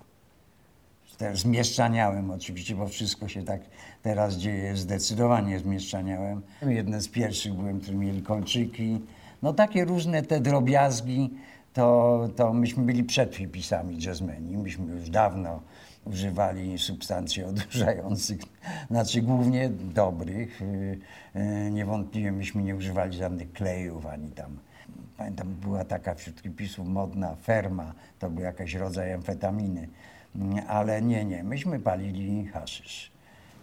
Zmieszczaniałem 1.34 2.30
oczywiście, 2.30 2.74
bo 2.74 2.88
wszystko 2.88 3.28
się 3.28 3.42
tak 3.42 3.60
teraz 4.02 4.34
dzieje, 4.34 4.76
zdecydowanie 4.76 5.58
zmieszczaniałem. 5.58 6.42
Jeden 6.62 7.00
z 7.00 7.08
pierwszych 7.08 7.54
byłem, 7.54 7.80
który 7.80 7.96
mieli 7.96 8.22
kolczyki. 8.22 9.00
No 9.42 9.52
takie 9.52 9.84
różne 9.84 10.22
te 10.22 10.40
drobiazgi, 10.40 11.30
to, 11.72 12.28
to 12.36 12.52
myśmy 12.52 12.82
byli 12.82 13.04
przed 13.04 13.36
hipisami 13.36 14.02
jazzmeni. 14.02 14.56
Myśmy 14.56 14.92
już 14.92 15.10
dawno 15.10 15.60
używali 16.04 16.78
substancji 16.78 17.44
odurzających, 17.44 18.40
znaczy 18.90 19.22
głównie 19.22 19.68
dobrych. 19.68 20.62
Y, 20.62 20.98
y, 21.36 21.70
niewątpliwie 21.70 22.32
myśmy 22.32 22.62
nie 22.62 22.76
używali 22.76 23.16
żadnych 23.16 23.52
klejów 23.52 24.06
ani 24.06 24.30
tam. 24.30 24.58
Pamiętam, 25.16 25.54
była 25.54 25.84
taka 25.84 26.14
wśród 26.14 26.40
hipisów 26.40 26.88
modna 26.88 27.34
ferma, 27.34 27.92
to 28.18 28.30
był 28.30 28.42
jakiś 28.42 28.74
rodzaj 28.74 29.12
amfetaminy 29.12 29.88
ale 30.68 31.02
nie, 31.02 31.24
nie, 31.24 31.44
myśmy 31.44 31.80
palili 31.80 32.46
haszysz. 32.46 33.12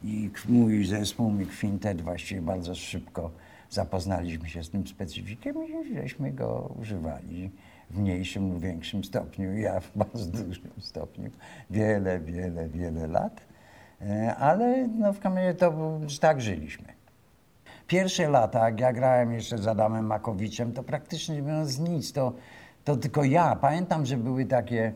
I 0.03 0.29
mój 0.49 0.85
zespół, 0.85 1.29
mój 1.29 1.45
kwintet 1.45 2.01
właściwie 2.01 2.41
bardzo 2.41 2.75
szybko 2.75 3.31
zapoznaliśmy 3.69 4.49
się 4.49 4.63
z 4.63 4.69
tym 4.69 4.87
specyfikiem 4.87 5.55
i 5.67 5.95
żeśmy 5.95 6.31
go 6.31 6.75
używali 6.81 7.51
w 7.89 7.99
mniejszym 7.99 8.53
lub 8.53 8.61
większym 8.61 9.03
stopniu. 9.03 9.57
Ja 9.57 9.79
w 9.79 9.91
bardzo 9.97 10.25
dużym 10.25 10.71
stopniu. 10.79 11.29
Wiele, 11.69 12.19
wiele, 12.19 12.69
wiele 12.69 13.07
lat. 13.07 13.41
E, 14.01 14.35
ale 14.35 14.87
no, 14.87 15.13
w 15.13 15.19
kamienie 15.19 15.53
to 15.53 15.99
tak 16.19 16.41
żyliśmy. 16.41 16.85
Pierwsze 17.87 18.29
lata, 18.29 18.65
jak 18.65 18.79
ja 18.79 18.93
grałem 18.93 19.33
jeszcze 19.33 19.57
z 19.57 19.67
Adamem 19.67 20.05
Makowiczem, 20.05 20.73
to 20.73 20.83
praktycznie 20.83 21.41
mówiąc 21.41 21.79
nic. 21.79 22.13
To, 22.13 22.33
to 22.83 22.97
tylko 22.97 23.23
ja. 23.23 23.55
Pamiętam, 23.55 24.05
że 24.05 24.17
były 24.17 24.45
takie 24.45 24.93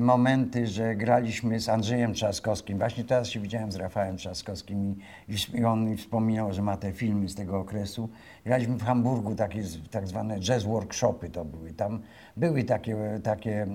momenty, 0.00 0.66
że 0.66 0.96
graliśmy 0.96 1.60
z 1.60 1.68
Andrzejem 1.68 2.14
Trzaskowskim. 2.14 2.78
Właśnie 2.78 3.04
teraz 3.04 3.28
się 3.28 3.40
widziałem 3.40 3.72
z 3.72 3.76
Rafałem 3.76 4.16
Trzaskowskim 4.16 4.96
i, 5.28 5.58
i 5.58 5.64
on 5.64 5.90
mi 5.90 5.96
wspominał, 5.96 6.52
że 6.52 6.62
ma 6.62 6.76
te 6.76 6.92
filmy 6.92 7.28
z 7.28 7.34
tego 7.34 7.58
okresu. 7.58 8.08
Graliśmy 8.44 8.76
w 8.76 8.82
Hamburgu 8.82 9.34
takie 9.34 9.62
tak 9.90 10.08
zwane 10.08 10.40
jazz 10.40 10.64
workshopy 10.64 11.30
to 11.30 11.44
były. 11.44 11.72
Tam 11.72 12.00
były 12.36 12.64
takie, 12.64 12.96
takie 13.22 13.62
e, 13.62 13.66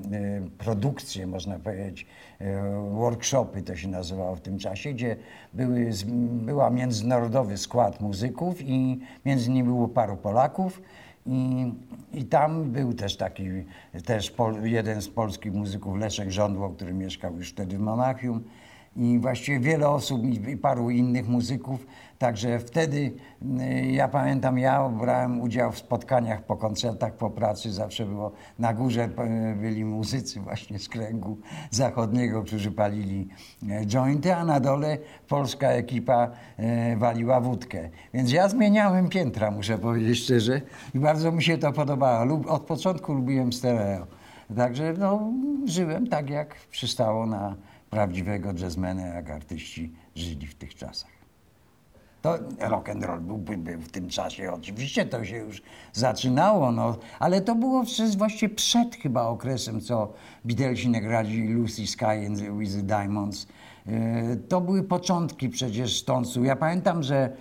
produkcje, 0.58 1.28
można 1.28 1.60
powiedzieć, 1.60 2.06
e, 2.40 2.62
workshopy 2.92 3.62
to 3.62 3.76
się 3.76 3.88
nazywało 3.88 4.36
w 4.36 4.42
tym 4.42 4.60
czasie, 4.60 4.94
gdzie 4.94 5.16
były, 5.54 5.92
była 6.32 6.70
międzynarodowy 6.70 7.58
skład 7.58 8.02
muzyków 8.02 8.62
i 8.62 9.00
między 9.26 9.50
nimi 9.50 9.68
było 9.68 9.88
paru 9.88 10.18
Polaków 10.18 10.82
i, 11.26 11.74
I 12.14 12.26
tam 12.26 12.72
był 12.72 12.94
też 12.94 13.18
taki, 13.18 13.44
też 14.06 14.32
pol, 14.32 14.64
jeden 14.64 15.02
z 15.02 15.10
polskich 15.10 15.54
muzyków, 15.54 15.98
Leszek 15.98 16.32
Żądło, 16.32 16.70
który 16.70 16.94
mieszkał 16.94 17.38
już 17.38 17.50
wtedy 17.50 17.78
w 17.78 17.82
Monachium 17.82 18.44
i 19.00 19.20
właściwie 19.20 19.60
wiele 19.60 19.90
osób 19.90 20.24
i 20.48 20.58
paru 20.58 20.90
innych 20.90 21.28
muzyków. 21.28 21.88
Także 22.18 22.60
wtedy 22.60 23.14
y, 23.62 23.92
ja 23.92 24.08
pamiętam, 24.08 24.60
ja 24.60 24.90
brałem 24.90 25.42
udział 25.42 25.72
w 25.72 25.78
spotkaniach 25.78 26.44
po 26.44 26.58
koncertach, 26.58 27.14
po 27.14 27.30
pracy. 27.30 27.72
Zawsze 27.72 28.06
było 28.06 28.32
na 28.60 28.74
górze 28.74 29.10
byli 29.62 29.86
muzycy 29.86 30.40
właśnie 30.40 30.80
z 30.80 30.90
kręgu 30.90 31.38
zachodniego, 31.72 32.44
którzy 32.44 32.72
palili 32.72 33.28
e, 33.70 33.86
jointy, 33.86 34.36
a 34.36 34.46
na 34.46 34.60
dole 34.60 34.98
polska 35.28 35.68
ekipa 35.68 36.32
waliła 36.98 37.42
wódkę. 37.42 37.90
Więc 38.14 38.32
ja 38.32 38.50
zmieniałem 38.50 39.10
piętra, 39.10 39.52
muszę 39.52 39.78
powiedzieć 39.78 40.20
szczerze. 40.20 40.62
I 40.96 41.00
bardzo 41.00 41.32
mi 41.32 41.44
się 41.44 41.58
to 41.58 41.74
podobało. 41.74 42.40
Od 42.48 42.62
początku 42.62 43.14
lubiłem 43.14 43.54
stereo. 43.54 44.08
Także 44.56 44.94
no, 44.98 45.32
żyłem 45.66 46.08
tak, 46.08 46.30
jak 46.30 46.56
przystało 46.72 47.26
na 47.26 47.56
prawdziwego 47.90 48.54
jazzmena, 48.54 49.08
jak 49.08 49.30
artyści 49.30 49.94
żyli 50.16 50.48
w 50.48 50.56
tych 50.56 50.76
czasach. 50.76 51.20
To 52.22 52.38
rock 52.60 52.90
and 52.90 53.04
roll 53.04 53.20
byłby 53.20 53.58
był 53.58 53.82
w 53.82 53.92
tym 53.92 54.10
czasie, 54.10 54.52
oczywiście 54.52 55.06
to 55.06 55.26
się 55.26 55.38
już 55.38 55.62
zaczynało, 55.94 56.72
no, 56.72 56.98
ale 57.20 57.42
to 57.42 57.56
było 57.56 57.84
przez, 57.84 58.16
właściwie 58.16 58.56
przed 58.56 58.96
chyba 58.96 59.24
okresem, 59.24 59.82
co 59.82 60.14
Beatlesi 60.46 60.90
nagrali 60.90 61.48
Lucy 61.48 61.88
Sky 61.88 62.26
and 62.28 62.40
with 62.40 62.76
the 62.76 62.82
Diamonds. 62.82 63.48
E, 63.88 64.36
to 64.36 64.62
były 64.62 64.84
początki 64.84 65.50
przecież 65.50 66.00
Stonesu. 66.00 66.44
Ja 66.44 66.56
pamiętam, 66.56 67.04
że 67.04 67.34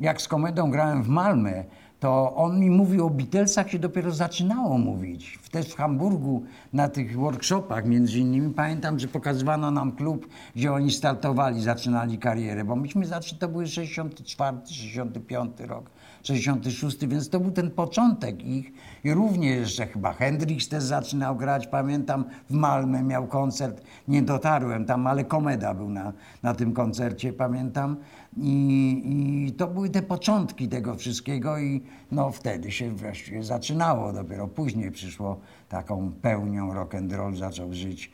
jak 0.00 0.22
z 0.22 0.28
komedą 0.28 0.70
grałem 0.70 1.02
w 1.02 1.08
Malmę, 1.08 1.64
to 2.00 2.34
on 2.34 2.60
mi 2.60 2.70
mówił 2.70 3.06
o 3.06 3.10
Beatlesach, 3.10 3.70
się 3.70 3.78
dopiero 3.78 4.10
zaczynało 4.10 4.78
mówić. 4.78 5.38
Też 5.50 5.68
w 5.68 5.76
Hamburgu 5.76 6.42
na 6.72 6.88
tych 6.88 7.16
workshopach 7.16 7.86
między 7.86 8.18
innymi 8.18 8.54
pamiętam, 8.54 8.98
że 8.98 9.08
pokazywano 9.08 9.70
nam 9.70 9.92
klub, 9.92 10.28
gdzie 10.56 10.72
oni 10.72 10.90
startowali, 10.90 11.62
zaczynali 11.62 12.18
karierę, 12.18 12.64
bo 12.64 12.76
myśmy 12.76 13.06
zaczęli, 13.06 13.38
to 13.38 13.48
były 13.48 13.66
64, 13.66 14.56
65 14.66 15.60
rok, 15.60 15.90
66, 16.26 17.06
więc 17.06 17.28
to 17.28 17.40
był 17.40 17.50
ten 17.50 17.70
początek 17.70 18.44
ich 18.44 18.72
i 19.04 19.14
również 19.14 19.60
jeszcze 19.60 19.86
chyba 19.86 20.12
Hendrix 20.12 20.68
też 20.68 20.82
zaczynał 20.82 21.36
grać, 21.36 21.66
pamiętam 21.66 22.24
w 22.50 22.54
Malmę 22.54 23.02
miał 23.02 23.26
koncert, 23.26 23.84
nie 24.08 24.22
dotarłem 24.22 24.84
tam, 24.84 25.06
ale 25.06 25.24
Komeda 25.24 25.74
był 25.74 25.88
na, 25.88 26.12
na 26.42 26.54
tym 26.54 26.72
koncercie, 26.72 27.32
pamiętam. 27.32 27.96
I, 28.36 29.46
I, 29.48 29.52
to 29.52 29.66
były 29.66 29.90
te 29.90 30.02
początki 30.02 30.68
tego 30.68 30.94
wszystkiego 30.94 31.58
i 31.58 31.82
no 32.12 32.30
wtedy 32.30 32.72
się 32.72 32.94
wreszcie 32.94 33.42
zaczynało. 33.42 34.12
Dopiero 34.12 34.48
później 34.48 34.90
przyszło 34.90 35.40
taką 35.68 36.12
pełnią 36.22 36.74
rock 36.74 36.94
and 36.94 37.12
roll, 37.12 37.36
zaczął 37.36 37.74
żyć. 37.74 38.12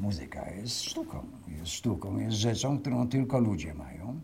Muzyka 0.00 0.50
jest 0.50 0.82
sztuką, 0.82 1.18
jest 1.48 1.72
sztuką, 1.72 2.18
jest 2.18 2.36
rzeczą, 2.36 2.78
którą 2.78 3.08
tylko 3.08 3.38
ludzie 3.38 3.74
mają. 3.74 4.20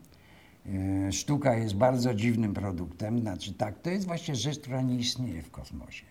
E, 0.66 1.12
sztuka 1.12 1.54
jest 1.54 1.74
bardzo 1.74 2.14
dziwnym 2.14 2.54
produktem, 2.54 3.20
znaczy 3.20 3.54
tak, 3.54 3.80
to 3.80 3.90
jest 3.90 4.06
właśnie 4.06 4.34
rzecz, 4.34 4.58
która 4.58 4.82
nie 4.82 4.96
istnieje 4.96 5.42
w 5.42 5.50
kosmosie. 5.50 6.04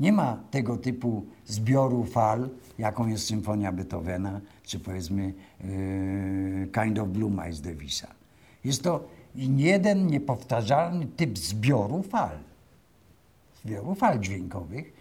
Nie 0.00 0.12
ma 0.12 0.40
tego 0.50 0.76
typu 0.76 1.26
zbioru 1.46 2.04
fal, 2.04 2.48
jaką 2.78 3.06
jest 3.06 3.26
symfonia 3.26 3.72
Beethovena, 3.72 4.40
czy 4.62 4.80
powiedzmy 4.80 5.34
yy, 5.64 6.68
Kind 6.82 6.98
of 6.98 7.08
Blue 7.08 7.30
Miles 7.30 7.60
Davisa. 7.60 8.08
Jest 8.64 8.82
to 8.82 9.04
jeden 9.34 10.06
niepowtarzalny 10.06 11.06
typ 11.06 11.38
zbioru 11.38 12.02
fal, 12.02 12.38
zbioru 13.64 13.94
fal 13.94 14.20
dźwiękowych 14.20 14.92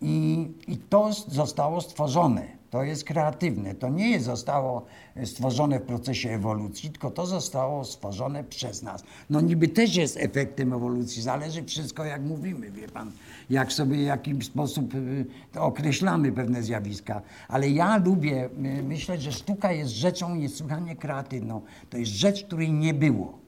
i, 0.00 0.48
i 0.68 0.76
to 0.76 1.12
zostało 1.12 1.80
stworzone 1.80 2.46
to 2.74 2.82
jest 2.82 3.04
kreatywne. 3.04 3.74
To 3.74 3.88
nie 3.88 4.20
zostało 4.20 4.86
stworzone 5.24 5.80
w 5.80 5.82
procesie 5.82 6.30
ewolucji, 6.30 6.90
tylko 6.90 7.10
to 7.10 7.26
zostało 7.26 7.84
stworzone 7.84 8.44
przez 8.44 8.82
nas. 8.82 9.04
No 9.30 9.40
niby 9.40 9.68
też 9.68 9.96
jest 9.96 10.16
efektem 10.16 10.72
ewolucji, 10.72 11.22
zależy 11.22 11.64
wszystko 11.64 12.04
jak 12.04 12.22
mówimy, 12.22 12.70
wie 12.70 12.88
pan, 12.88 13.12
jak 13.50 13.72
sobie 13.72 13.96
w 13.96 14.00
jakiś 14.00 14.46
sposób 14.46 14.94
y, 14.94 15.26
określamy 15.60 16.32
pewne 16.32 16.62
zjawiska. 16.62 17.22
Ale 17.48 17.70
ja 17.70 17.96
lubię 17.96 18.44
y, 18.78 18.82
myśleć, 18.82 19.22
że 19.22 19.32
sztuka 19.32 19.72
jest 19.72 19.92
rzeczą 19.92 20.34
niesłychanie 20.34 20.96
kreatywną. 20.96 21.60
To 21.90 21.96
jest 21.96 22.12
rzecz, 22.12 22.44
której 22.44 22.72
nie 22.72 22.94
było 22.94 23.38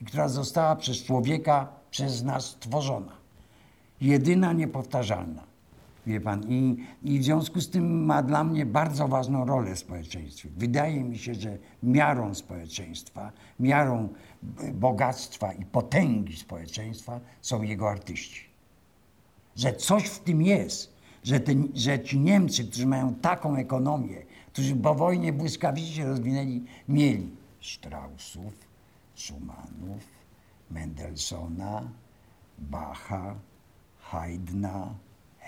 i 0.00 0.04
która 0.04 0.28
została 0.28 0.76
przez 0.76 1.04
człowieka, 1.04 1.68
przez 1.90 2.22
nas 2.22 2.44
stworzona. 2.44 3.12
Jedyna, 4.00 4.52
niepowtarzalna. 4.52 5.51
Wie 6.06 6.20
pan, 6.20 6.44
i, 6.48 6.76
i 7.02 7.18
w 7.18 7.24
związku 7.24 7.60
z 7.60 7.70
tym 7.70 8.04
ma 8.04 8.22
dla 8.22 8.44
mnie 8.44 8.66
bardzo 8.66 9.08
ważną 9.08 9.44
rolę 9.44 9.74
w 9.74 9.78
społeczeństwie. 9.78 10.48
Wydaje 10.56 11.04
mi 11.04 11.18
się, 11.18 11.34
że 11.34 11.58
miarą 11.82 12.34
społeczeństwa, 12.34 13.32
miarą 13.60 14.08
bogactwa 14.74 15.52
i 15.52 15.64
potęgi 15.64 16.36
społeczeństwa 16.36 17.20
są 17.40 17.62
jego 17.62 17.90
artyści. 17.90 18.44
Że 19.56 19.72
coś 19.72 20.04
w 20.04 20.18
tym 20.18 20.42
jest, 20.42 20.92
że, 21.24 21.40
te, 21.40 21.52
że 21.74 22.00
ci 22.00 22.20
Niemcy, 22.20 22.64
którzy 22.64 22.86
mają 22.86 23.14
taką 23.14 23.56
ekonomię, 23.56 24.22
którzy 24.52 24.76
po 24.76 24.94
wojnie 24.94 25.32
błyskawicznie 25.32 26.04
rozwinęli, 26.04 26.64
mieli 26.88 27.30
Straussów, 27.60 28.52
Schumannów, 29.14 30.02
Mendelssohna, 30.70 31.82
Bacha, 32.58 33.34
Haydna, 34.00 34.94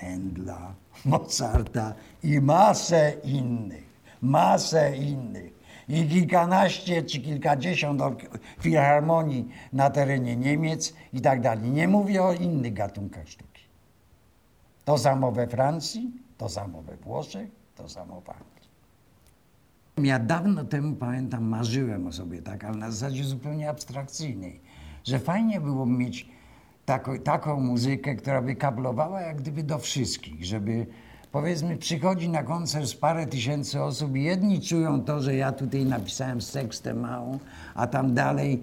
Händla, 0.04 0.74
Mozarta 1.04 1.94
i 2.22 2.40
masę 2.40 3.12
innych, 3.24 4.00
masę 4.22 4.96
innych. 4.96 5.54
I 5.88 6.08
kilkanaście 6.08 7.02
czy 7.02 7.20
kilkadziesiąt 7.20 8.02
filharmonii 8.60 9.48
na 9.72 9.90
terenie 9.90 10.36
Niemiec 10.36 10.94
i 11.12 11.20
tak 11.20 11.40
dalej. 11.40 11.70
Nie 11.70 11.88
mówię 11.88 12.22
o 12.22 12.32
innych 12.32 12.72
gatunkach 12.72 13.28
sztuki. 13.28 13.62
To 14.84 14.98
samo 14.98 15.32
we 15.32 15.46
Francji, 15.46 16.12
to 16.38 16.48
samo 16.48 16.82
we 16.82 16.96
Włoszech, 16.96 17.48
to 17.76 17.88
samo 17.88 18.20
w 18.20 18.30
Anglii. 18.30 18.54
Ja 19.98 20.18
dawno 20.18 20.64
temu, 20.64 20.96
pamiętam, 20.96 21.44
marzyłem 21.44 22.06
o 22.06 22.12
sobie 22.12 22.42
tak, 22.42 22.64
ale 22.64 22.76
na 22.76 22.90
zasadzie 22.90 23.24
zupełnie 23.24 23.70
abstrakcyjnej, 23.70 24.60
że 25.04 25.18
fajnie 25.18 25.60
byłoby 25.60 25.92
mieć 25.92 26.28
taką, 26.86 27.18
taką 27.18 27.60
muzykę, 27.60 28.14
która 28.14 28.42
by 28.42 28.54
kablowała 28.54 29.20
jak 29.20 29.36
gdyby 29.36 29.62
do 29.62 29.78
wszystkich, 29.78 30.44
żeby 30.44 30.86
powiedzmy 31.32 31.76
przychodzi 31.76 32.28
na 32.28 32.42
koncert 32.42 32.86
z 32.86 32.94
parę 32.94 33.26
tysięcy 33.26 33.82
osób 33.82 34.16
i 34.16 34.22
jedni 34.22 34.60
czują 34.60 35.02
to, 35.02 35.20
że 35.20 35.34
ja 35.34 35.52
tutaj 35.52 35.84
napisałem 35.84 36.40
sekstę 36.40 36.94
małą, 36.94 37.38
a 37.74 37.86
tam 37.86 38.14
dalej, 38.14 38.62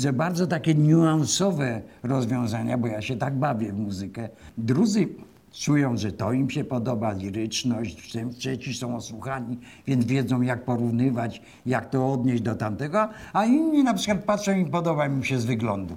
że 0.00 0.12
bardzo 0.12 0.46
takie 0.46 0.74
niuansowe 0.74 1.82
rozwiązania, 2.02 2.78
bo 2.78 2.86
ja 2.86 3.02
się 3.02 3.16
tak 3.16 3.34
bawię 3.34 3.72
w 3.72 3.78
muzykę. 3.78 4.28
Drudzy 4.58 5.08
czują, 5.52 5.96
że 5.96 6.12
to 6.12 6.32
im 6.32 6.50
się 6.50 6.64
podoba, 6.64 7.12
liryczność, 7.12 8.12
trzeci 8.38 8.74
są 8.74 8.96
osłuchani, 8.96 9.58
więc 9.86 10.04
wiedzą 10.04 10.40
jak 10.40 10.64
porównywać, 10.64 11.42
jak 11.66 11.90
to 11.90 12.12
odnieść 12.12 12.42
do 12.42 12.54
tamtego, 12.54 13.08
a 13.32 13.44
inni 13.44 13.84
na 13.84 13.94
przykład 13.94 14.24
patrzą 14.24 14.52
i 14.52 14.66
podoba 14.66 15.06
im 15.06 15.24
się 15.24 15.38
z 15.38 15.44
wyglądu. 15.44 15.96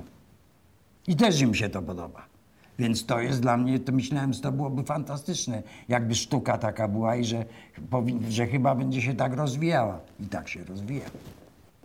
I 1.10 1.15
też 1.15 1.41
im 1.41 1.56
się 1.56 1.69
to 1.69 1.82
podoba. 1.82 2.26
Więc 2.80 3.06
to 3.06 3.19
jest 3.19 3.41
dla 3.41 3.58
mnie, 3.58 3.80
to 3.80 3.91
myślałem, 3.91 4.34
że 4.34 4.41
to 4.41 4.52
byłoby 4.52 4.84
fantastyczne, 4.84 5.63
jakby 5.88 6.15
sztuka 6.15 6.58
taka 6.58 6.88
była 6.88 7.15
i 7.15 7.26
że, 7.26 7.45
że 8.30 8.48
chyba 8.48 8.76
będzie 8.76 9.02
się 9.02 9.13
tak 9.15 9.34
rozwijała. 9.34 10.00
I 10.19 10.26
tak 10.26 10.50
się 10.50 10.63
rozwija. 10.63 11.06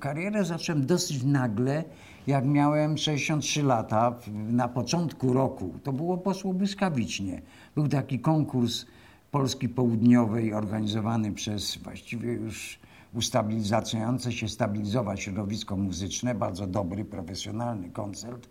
Karierę 0.00 0.44
zacząłem 0.44 0.86
dosyć 0.86 1.22
nagle, 1.22 1.84
jak 2.26 2.44
miałem 2.44 2.98
63 2.98 3.62
lata, 3.62 4.14
na 4.32 4.68
początku 4.68 5.32
roku. 5.32 5.74
To 5.82 5.92
było 5.92 6.18
poszło 6.18 6.54
błyskawicznie. 6.54 7.42
Był 7.74 7.88
taki 7.88 8.18
konkurs 8.18 8.86
Polski 9.30 9.68
Południowej 9.68 10.54
organizowany 10.54 11.32
przez 11.32 11.76
właściwie 11.76 12.32
już 12.32 12.78
ustabilizujące 13.14 14.32
się, 14.32 14.48
stabilizować 14.48 15.20
środowisko 15.20 15.76
muzyczne, 15.76 16.34
bardzo 16.34 16.66
dobry, 16.66 17.04
profesjonalny 17.04 17.90
koncert 17.90 18.48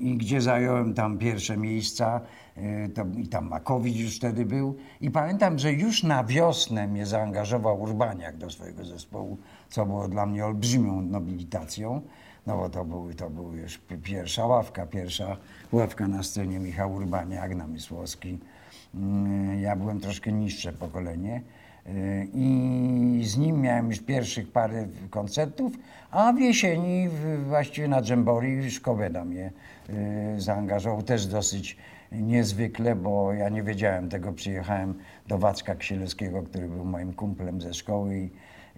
i 0.00 0.16
gdzie 0.16 0.40
zająłem 0.40 0.94
tam 0.94 1.18
pierwsze 1.18 1.56
miejsca. 1.56 2.20
E, 2.56 2.88
to, 2.88 3.04
I 3.16 3.28
tam 3.28 3.48
Makowicz 3.48 3.96
już 3.96 4.16
wtedy 4.16 4.44
był. 4.44 4.76
I 5.00 5.10
pamiętam, 5.10 5.58
że 5.58 5.72
już 5.72 6.02
na 6.02 6.24
wiosnę 6.24 6.88
mnie 6.88 7.06
zaangażował 7.06 7.82
Urbaniak 7.82 8.36
do 8.36 8.50
swojego 8.50 8.84
zespołu, 8.84 9.38
co 9.68 9.86
było 9.86 10.08
dla 10.08 10.26
mnie 10.26 10.46
olbrzymią 10.46 11.02
nobilitacją. 11.02 12.00
No 12.46 12.56
bo 12.56 12.68
to 12.68 12.84
były, 12.84 13.14
to 13.14 13.30
były 13.30 13.56
już 13.56 13.78
pierwsza 14.02 14.46
ławka, 14.46 14.86
pierwsza 14.86 15.36
ławka 15.72 16.08
na 16.08 16.22
scenie 16.22 16.58
Michał 16.58 16.94
Urbaniak, 16.94 17.54
Namysłowski. 17.54 18.38
Mm, 18.94 19.60
ja 19.60 19.76
byłem 19.76 20.00
troszkę 20.00 20.32
niższe 20.32 20.72
pokolenie. 20.72 21.42
I 22.34 23.22
z 23.24 23.36
nim 23.36 23.60
miałem 23.60 23.88
już 23.88 24.00
pierwszych 24.00 24.52
parę 24.52 24.86
koncertów, 25.10 25.72
a 26.10 26.32
w 26.32 26.40
jesieni 26.40 27.08
właściwie 27.48 27.88
na 27.88 28.02
Dżembori 28.02 28.70
Szkoweda 28.70 29.24
mnie 29.24 29.52
y, 30.36 30.40
zaangażował 30.40 31.02
też 31.02 31.26
dosyć 31.26 31.76
niezwykle, 32.12 32.96
bo 32.96 33.32
ja 33.32 33.48
nie 33.48 33.62
wiedziałem 33.62 34.08
tego. 34.08 34.32
Przyjechałem 34.32 34.94
do 35.28 35.38
Wacka 35.38 35.74
Ksielewskiego, 35.74 36.42
który 36.42 36.68
był 36.68 36.84
moim 36.84 37.12
kumplem 37.12 37.60
ze 37.60 37.74
szkoły 37.74 38.18
i 38.18 38.30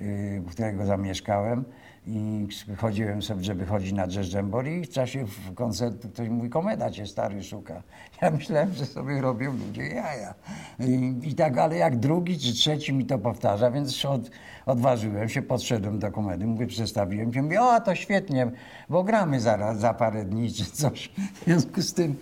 y, 0.02 0.42
którego 0.50 0.86
zamieszkałem 0.86 1.64
i 2.08 2.48
chodziłem 2.76 3.22
sobie, 3.22 3.44
żeby 3.44 3.66
chodzić 3.66 3.92
na 3.92 4.08
Dżembori 4.08 4.72
i 4.72 4.84
w 4.84 4.88
czasie 4.88 5.24
koncertu 5.54 6.08
ktoś 6.08 6.28
mówi, 6.28 6.50
komeda 6.50 6.90
cię 6.90 7.06
stary 7.06 7.42
szuka. 7.42 7.82
Ja 8.22 8.30
myślałem, 8.30 8.72
że 8.72 8.86
sobie 8.86 9.20
robią 9.20 9.52
ludzie 9.52 9.82
jaja. 9.82 10.34
I, 10.80 11.14
I, 11.22 11.34
tak, 11.34 11.58
ale 11.58 11.76
jak 11.76 11.96
drugi 11.96 12.38
czy 12.38 12.52
trzeci 12.52 12.92
mi 12.92 13.06
to 13.06 13.18
powtarza, 13.18 13.70
więc 13.70 14.04
od, 14.04 14.30
odważyłem 14.66 15.28
się, 15.28 15.42
podszedłem 15.42 15.98
do 15.98 16.12
komedy, 16.12 16.46
mówię, 16.46 16.66
przestawiłem 16.66 17.32
się, 17.32 17.42
mówię, 17.42 17.62
o 17.62 17.80
to 17.80 17.94
świetnie, 17.94 18.50
bo 18.88 19.04
gramy 19.04 19.40
zaraz, 19.40 19.78
za 19.78 19.94
parę 19.94 20.24
dni 20.24 20.52
czy 20.52 20.64
coś. 20.64 21.10
W 21.34 21.44
związku 21.44 21.82
z 21.82 21.94
tym 21.94 22.16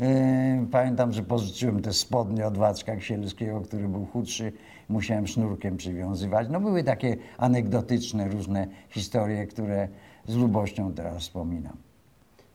e, 0.00 0.66
pamiętam, 0.70 1.12
że 1.12 1.22
pożyczyłem 1.22 1.82
te 1.82 1.92
spodnie 1.92 2.46
od 2.46 2.58
Wacka 2.58 2.96
Ksielskiego, 2.96 3.60
który 3.60 3.88
był 3.88 4.06
chudszy, 4.06 4.52
musiałem 4.92 5.26
sznurkiem 5.26 5.76
przywiązywać. 5.76 6.48
No 6.50 6.60
były 6.60 6.84
takie 6.84 7.16
anegdotyczne 7.38 8.28
różne 8.28 8.66
historie, 8.88 9.46
które 9.46 9.88
z 10.26 10.36
lubością 10.36 10.92
teraz 10.92 11.22
wspominam. 11.22 11.76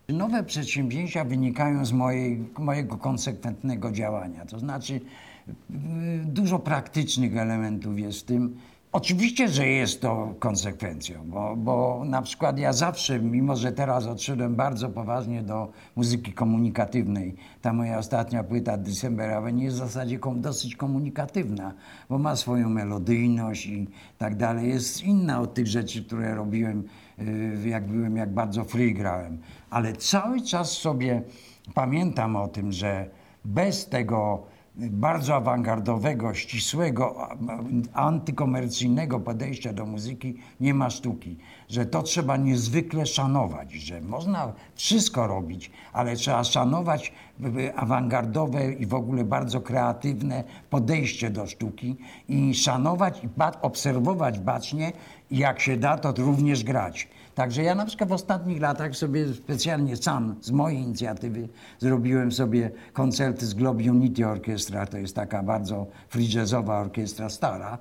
Nowe 0.09 0.43
przedsięwzięcia 0.43 1.23
wynikają 1.23 1.85
z 1.85 1.91
mojej, 1.91 2.45
mojego 2.57 2.97
konsekwentnego 2.97 3.91
działania. 3.91 4.45
To 4.45 4.59
znaczy, 4.59 4.93
y, 4.93 5.01
dużo 6.25 6.59
praktycznych 6.59 7.37
elementów 7.37 7.99
jest 7.99 8.19
w 8.19 8.23
tym. 8.23 8.57
Oczywiście, 8.97 9.49
że 9.49 9.67
jest 9.67 10.01
to 10.01 10.33
konsekwencją, 10.39 11.23
bo, 11.25 11.55
bo 11.55 12.01
na 12.05 12.21
przykład 12.21 12.59
ja 12.59 12.73
zawsze, 12.73 13.19
mimo 13.19 13.55
że 13.55 13.71
teraz 13.71 14.05
odszedłem 14.05 14.55
bardzo 14.55 14.89
poważnie 14.89 15.43
do 15.43 15.71
muzyki 15.95 16.33
komunikatywnej, 16.33 17.35
ta 17.61 17.73
moja 17.73 17.97
ostatnia 17.97 18.43
płyta 18.43 18.77
December 18.77 19.31
Avenue 19.31 19.63
jest 19.63 19.75
w 19.75 19.79
zasadzie 19.79 20.19
dosyć 20.35 20.75
komunikatywna, 20.75 21.73
bo 22.09 22.17
ma 22.17 22.35
swoją 22.35 22.69
melodyjność 22.69 23.65
i 23.65 23.87
tak 24.17 24.35
dalej. 24.35 24.69
Jest 24.69 25.03
inna 25.03 25.41
od 25.41 25.53
tych 25.53 25.67
rzeczy, 25.67 26.03
które 26.03 26.35
robiłem, 26.35 26.83
y, 27.19 27.69
jak 27.69 27.87
byłem, 27.87 28.17
jak 28.17 28.33
bardzo 28.33 28.63
free 28.63 28.93
grałem. 28.93 29.37
Ale 29.69 29.93
cały 29.93 30.41
czas 30.41 30.71
sobie 30.71 31.21
pamiętam 31.73 32.35
o 32.35 32.47
tym, 32.47 32.71
że 32.71 33.09
bez 33.45 33.89
tego 33.89 34.43
bardzo 34.77 35.35
awangardowego, 35.35 36.33
ścisłego, 36.33 37.29
antykomercyjnego 37.93 39.19
podejścia 39.19 39.73
do 39.73 39.85
muzyki 39.85 40.37
nie 40.59 40.73
ma 40.73 40.89
sztuki. 40.89 41.37
Że 41.69 41.85
to 41.85 42.03
trzeba 42.03 42.37
niezwykle 42.37 43.05
szanować, 43.05 43.73
że 43.73 44.01
można 44.01 44.53
wszystko 44.75 45.27
robić, 45.27 45.71
ale 45.93 46.15
trzeba 46.15 46.43
szanować 46.43 47.13
awangardowe 47.75 48.73
i 48.73 48.85
w 48.85 48.93
ogóle 48.93 49.23
bardzo 49.23 49.61
kreatywne 49.61 50.43
podejście 50.69 51.29
do 51.29 51.47
sztuki 51.47 51.95
i 52.29 52.55
szanować 52.55 53.23
i 53.23 53.27
obserwować 53.61 54.39
bacznie 54.39 54.91
jak 55.31 55.59
się 55.59 55.77
da, 55.77 55.97
to 55.97 56.13
również 56.17 56.63
grać. 56.63 57.07
Także 57.37 57.63
ja 57.63 57.75
na 57.75 57.85
przykład 57.85 58.09
w 58.09 58.13
ostatnich 58.13 58.61
latach 58.61 58.95
sobie 58.95 59.33
specjalnie 59.33 59.97
sam, 59.97 60.35
z 60.41 60.51
mojej 60.51 60.79
inicjatywy, 60.79 61.49
zrobiłem 61.79 62.31
sobie 62.31 62.71
koncerty 62.93 63.45
z 63.45 63.53
Globe 63.53 63.91
Unity 63.91 64.27
Orchestra. 64.27 64.85
To 64.85 64.97
jest 64.97 65.15
taka 65.15 65.43
bardzo 65.43 65.87
free 66.09 66.33
jazzowa 66.33 66.79
orkiestra 66.79 67.29
stara, 67.29 67.77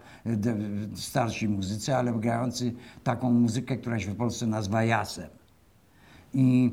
starsi 0.94 1.48
muzycy, 1.48 1.96
ale 1.96 2.12
grający 2.12 2.72
taką 3.04 3.30
muzykę, 3.30 3.76
która 3.76 4.00
się 4.00 4.10
w 4.10 4.16
Polsce 4.16 4.46
nazywa 4.46 4.84
jasem. 4.84 5.35
I 6.34 6.70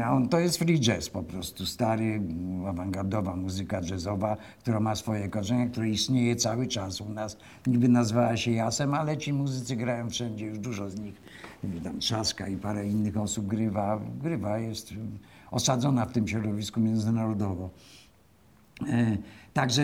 e, 0.00 0.08
on 0.10 0.28
to 0.28 0.38
jest 0.38 0.58
free 0.58 0.80
jazz 0.80 1.10
po 1.10 1.22
prostu, 1.22 1.66
stary, 1.66 2.22
awangardowa 2.68 3.36
muzyka 3.36 3.80
jazzowa, 3.90 4.36
która 4.58 4.80
ma 4.80 4.94
swoje 4.94 5.28
korzenie, 5.28 5.66
która 5.66 5.86
istnieje 5.86 6.36
cały 6.36 6.66
czas 6.66 7.00
u 7.00 7.08
nas. 7.08 7.36
Niby 7.66 7.88
nazywała 7.88 8.36
się 8.36 8.50
Jasem, 8.50 8.94
ale 8.94 9.18
ci 9.18 9.32
muzycy 9.32 9.76
grają 9.76 10.10
wszędzie, 10.10 10.46
już 10.46 10.58
dużo 10.58 10.90
z 10.90 11.00
nich, 11.00 11.14
tam 11.84 11.98
Trzaska 11.98 12.48
i 12.48 12.56
parę 12.56 12.88
innych 12.88 13.16
osób 13.16 13.46
grywa, 13.46 14.00
grywa, 14.22 14.58
jest 14.58 14.94
osadzona 15.50 16.06
w 16.06 16.12
tym 16.12 16.28
środowisku 16.28 16.80
międzynarodowo. 16.80 17.70
E, 18.82 19.16
także 19.52 19.82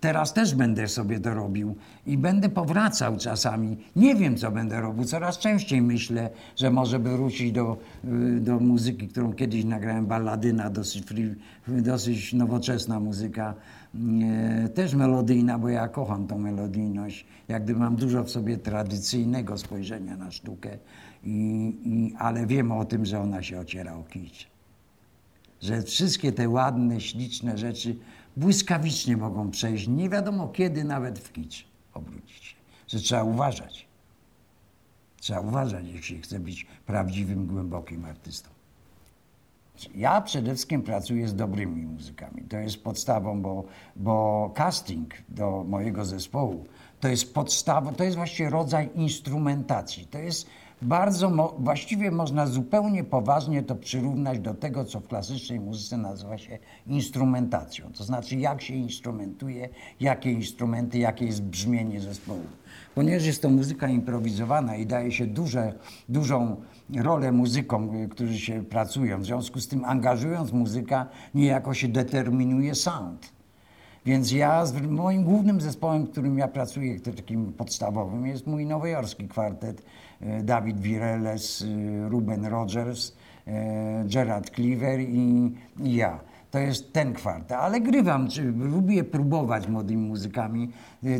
teraz 0.00 0.32
też 0.32 0.54
będę 0.54 0.88
sobie 0.88 1.20
to 1.20 1.34
robił 1.34 1.76
i 2.06 2.18
będę 2.18 2.48
powracał 2.48 3.16
czasami. 3.16 3.76
Nie 3.96 4.14
wiem, 4.14 4.36
co 4.36 4.50
będę 4.50 4.80
robił. 4.80 5.04
Coraz 5.04 5.38
częściej 5.38 5.82
myślę, 5.82 6.30
że 6.56 6.70
może 6.70 6.98
by 6.98 7.10
wrócić 7.10 7.52
do, 7.52 7.76
y, 8.04 8.40
do 8.40 8.60
muzyki, 8.60 9.08
którą 9.08 9.32
kiedyś 9.32 9.64
nagrałem, 9.64 10.06
balladyna, 10.06 10.70
dosyć, 10.70 11.04
dosyć 11.68 12.32
nowoczesna 12.32 13.00
muzyka. 13.00 13.54
E, 14.64 14.68
też 14.68 14.94
melodyjna, 14.94 15.58
bo 15.58 15.68
ja 15.68 15.88
kocham 15.88 16.26
tą 16.26 16.38
melodyjność. 16.38 17.26
Jak 17.48 17.64
gdyby 17.64 17.80
mam 17.80 17.96
dużo 17.96 18.24
w 18.24 18.30
sobie 18.30 18.58
tradycyjnego 18.58 19.58
spojrzenia 19.58 20.16
na 20.16 20.30
sztukę, 20.30 20.78
i, 21.24 21.76
i, 21.84 22.14
ale 22.18 22.46
wiem 22.46 22.72
o 22.72 22.84
tym, 22.84 23.04
że 23.04 23.20
ona 23.20 23.42
się 23.42 23.60
ociera 23.60 23.94
o 23.94 24.02
kicz 24.02 24.57
że 25.62 25.82
wszystkie 25.82 26.32
te 26.32 26.48
ładne, 26.48 27.00
śliczne 27.00 27.58
rzeczy 27.58 27.96
błyskawicznie 28.36 29.16
mogą 29.16 29.50
przejść, 29.50 29.88
nie 29.88 30.08
wiadomo 30.08 30.48
kiedy, 30.48 30.84
nawet 30.84 31.18
w 31.18 31.32
kicz 31.32 31.66
obrócić 31.94 32.44
się. 32.44 32.56
Że 32.88 32.98
trzeba 32.98 33.22
uważać. 33.22 33.88
Trzeba 35.20 35.40
uważać, 35.40 35.84
jeśli 35.86 36.22
chce 36.22 36.40
być 36.40 36.66
prawdziwym, 36.86 37.46
głębokim 37.46 38.04
artystą. 38.04 38.50
Ja 39.94 40.20
przede 40.20 40.54
wszystkim 40.54 40.82
pracuję 40.82 41.28
z 41.28 41.34
dobrymi 41.34 41.86
muzykami. 41.86 42.42
To 42.42 42.56
jest 42.56 42.82
podstawą, 42.82 43.42
bo, 43.42 43.64
bo 43.96 44.50
casting 44.54 45.14
do 45.28 45.64
mojego 45.68 46.04
zespołu 46.04 46.64
to 47.00 47.08
jest 47.08 47.34
podstawą, 47.34 47.94
to 47.94 48.04
jest 48.04 48.16
właściwie 48.16 48.50
rodzaj 48.50 48.90
instrumentacji. 48.94 50.06
To 50.06 50.18
jest 50.18 50.46
bardzo, 50.82 51.54
właściwie 51.58 52.10
można 52.10 52.46
zupełnie 52.46 53.04
poważnie 53.04 53.62
to 53.62 53.74
przyrównać 53.74 54.38
do 54.38 54.54
tego, 54.54 54.84
co 54.84 55.00
w 55.00 55.08
klasycznej 55.08 55.60
muzyce 55.60 55.96
nazywa 55.96 56.38
się 56.38 56.58
instrumentacją. 56.86 57.92
To 57.92 58.04
znaczy, 58.04 58.36
jak 58.36 58.62
się 58.62 58.74
instrumentuje, 58.74 59.68
jakie 60.00 60.32
instrumenty, 60.32 60.98
jakie 60.98 61.26
jest 61.26 61.42
brzmienie 61.42 62.00
zespołu. 62.00 62.44
Ponieważ 62.94 63.26
jest 63.26 63.42
to 63.42 63.50
muzyka 63.50 63.88
improwizowana 63.88 64.76
i 64.76 64.86
daje 64.86 65.12
się 65.12 65.26
duże, 65.26 65.72
dużą 66.08 66.56
rolę 66.96 67.32
muzykom, 67.32 67.96
y, 67.96 68.08
którzy 68.08 68.38
się 68.38 68.64
pracują. 68.64 69.20
W 69.20 69.24
związku 69.24 69.60
z 69.60 69.68
tym, 69.68 69.84
angażując 69.84 70.52
muzyka, 70.52 71.06
niejako 71.34 71.74
się 71.74 71.88
determinuje 71.88 72.74
sound. 72.74 73.37
Więc 74.08 74.32
ja, 74.32 74.64
moim 74.88 75.24
głównym 75.24 75.60
zespołem, 75.60 76.06
którym 76.06 76.38
ja 76.38 76.48
pracuję, 76.48 77.00
takim 77.00 77.52
podstawowym, 77.52 78.26
jest 78.26 78.46
mój 78.46 78.66
nowojorski 78.66 79.28
kwartet. 79.28 79.82
E, 80.20 80.42
Dawid 80.42 80.80
Vireles, 80.80 81.62
e, 81.62 82.08
Ruben 82.08 82.46
Rogers, 82.46 83.12
e, 83.46 84.04
Gerard 84.12 84.50
Cleaver 84.50 85.00
i, 85.00 85.52
ja. 85.82 86.20
To 86.50 86.58
jest 86.58 86.92
ten 86.92 87.12
kwartet, 87.12 87.52
ale 87.52 87.80
grywam, 87.80 88.28
czy 88.28 88.42
lubię 88.42 89.04
próbować 89.04 89.68
młodymi 89.68 90.08
muzykami. 90.08 90.72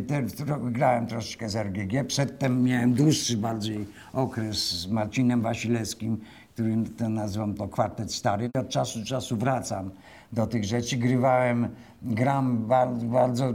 Te, 0.07 0.23
grałem 0.71 1.07
troszeczkę 1.07 1.49
z 1.49 1.55
RGG, 1.55 2.07
przedtem 2.07 2.63
miałem 2.63 2.93
dłuższy 2.93 3.37
bardziej 3.37 3.85
okres 4.13 4.57
z 4.57 4.87
Marcinem 4.87 5.41
Wasilewskim, 5.41 6.17
który 6.59 6.75
to 6.97 7.09
nazywam 7.09 7.53
to 7.53 7.67
kwartet 7.67 8.13
stary. 8.13 8.49
Od 8.59 8.69
czasu 8.69 8.99
do 8.99 9.05
czasu 9.05 9.37
wracam 9.37 9.91
do 10.33 10.47
tych 10.47 10.63
rzeczy. 10.63 10.97
Grywałem, 10.97 11.67
gram 12.01 12.57
bardzo, 12.57 13.05
bardzo 13.05 13.53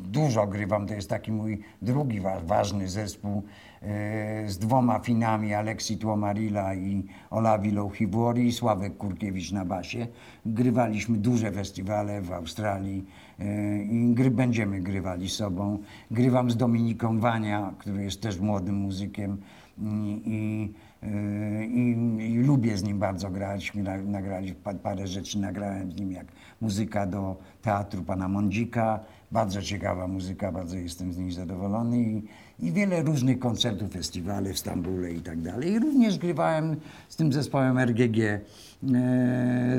dużo 0.00 0.46
grywam, 0.46 0.86
to 0.86 0.94
jest 0.94 1.10
taki 1.10 1.32
mój 1.32 1.60
drugi 1.82 2.20
ważny 2.44 2.88
zespół 2.88 3.42
e, 3.82 4.48
z 4.48 4.58
dwoma 4.58 4.98
Finami, 4.98 5.54
Aleksi 5.54 5.98
Tłomarila 5.98 6.74
i 6.74 7.04
Olavi 7.30 7.70
Louhiwori 7.70 8.46
i 8.46 8.52
Sławek 8.52 8.96
Kurkiewicz 8.96 9.52
na 9.52 9.64
basie. 9.64 10.06
Grywaliśmy 10.46 11.18
duże 11.18 11.52
festiwale 11.52 12.22
w 12.22 12.32
Australii 12.32 13.04
e, 13.38 13.82
i 13.82 14.14
gry 14.14 14.30
będziemy 14.30 14.80
grywali 14.80 15.28
sobą. 15.28 15.78
Grywam 16.10 16.50
z 16.50 16.56
Dominiką 16.56 17.20
Wania, 17.20 17.74
który 17.78 18.04
jest 18.04 18.22
też 18.22 18.40
młodym 18.40 18.74
muzykiem 18.74 19.36
i, 19.78 20.22
i 20.26 20.72
Yy, 20.72 20.89
I, 21.02 21.96
I, 22.18 22.38
lubię 22.38 22.76
z 22.76 22.82
nim 22.82 22.98
bardzo 22.98 23.30
grać. 23.30 23.72
Nagrali 24.04 24.54
parę 24.82 25.06
rzeczy, 25.06 25.38
nagrałem 25.38 25.92
z 25.92 26.00
nim 26.00 26.12
jak 26.12 26.26
muzyka 26.60 27.06
do 27.06 27.36
teatru 27.62 28.02
pana 28.02 28.28
Mądzika. 28.28 29.00
Bardzo 29.32 29.62
ciekawa 29.62 30.06
muzyka, 30.06 30.52
bardzo 30.52 30.76
jestem 30.76 31.12
z 31.12 31.18
niej 31.18 31.32
zadowolony. 31.32 31.98
I, 31.98 32.22
i 32.58 32.72
wiele 32.72 33.02
różnych 33.02 33.38
koncertów, 33.38 33.92
festiwale 33.92 34.52
w 34.52 34.58
Stambule 34.58 35.12
i 35.12 35.20
tak 35.20 35.40
dalej. 35.40 35.72
I 35.72 35.78
również 35.78 36.18
grywałem 36.18 36.76
z 37.08 37.16
tym 37.16 37.32
zespołem 37.32 37.78
RGG 37.78 38.18
e, 38.18 38.40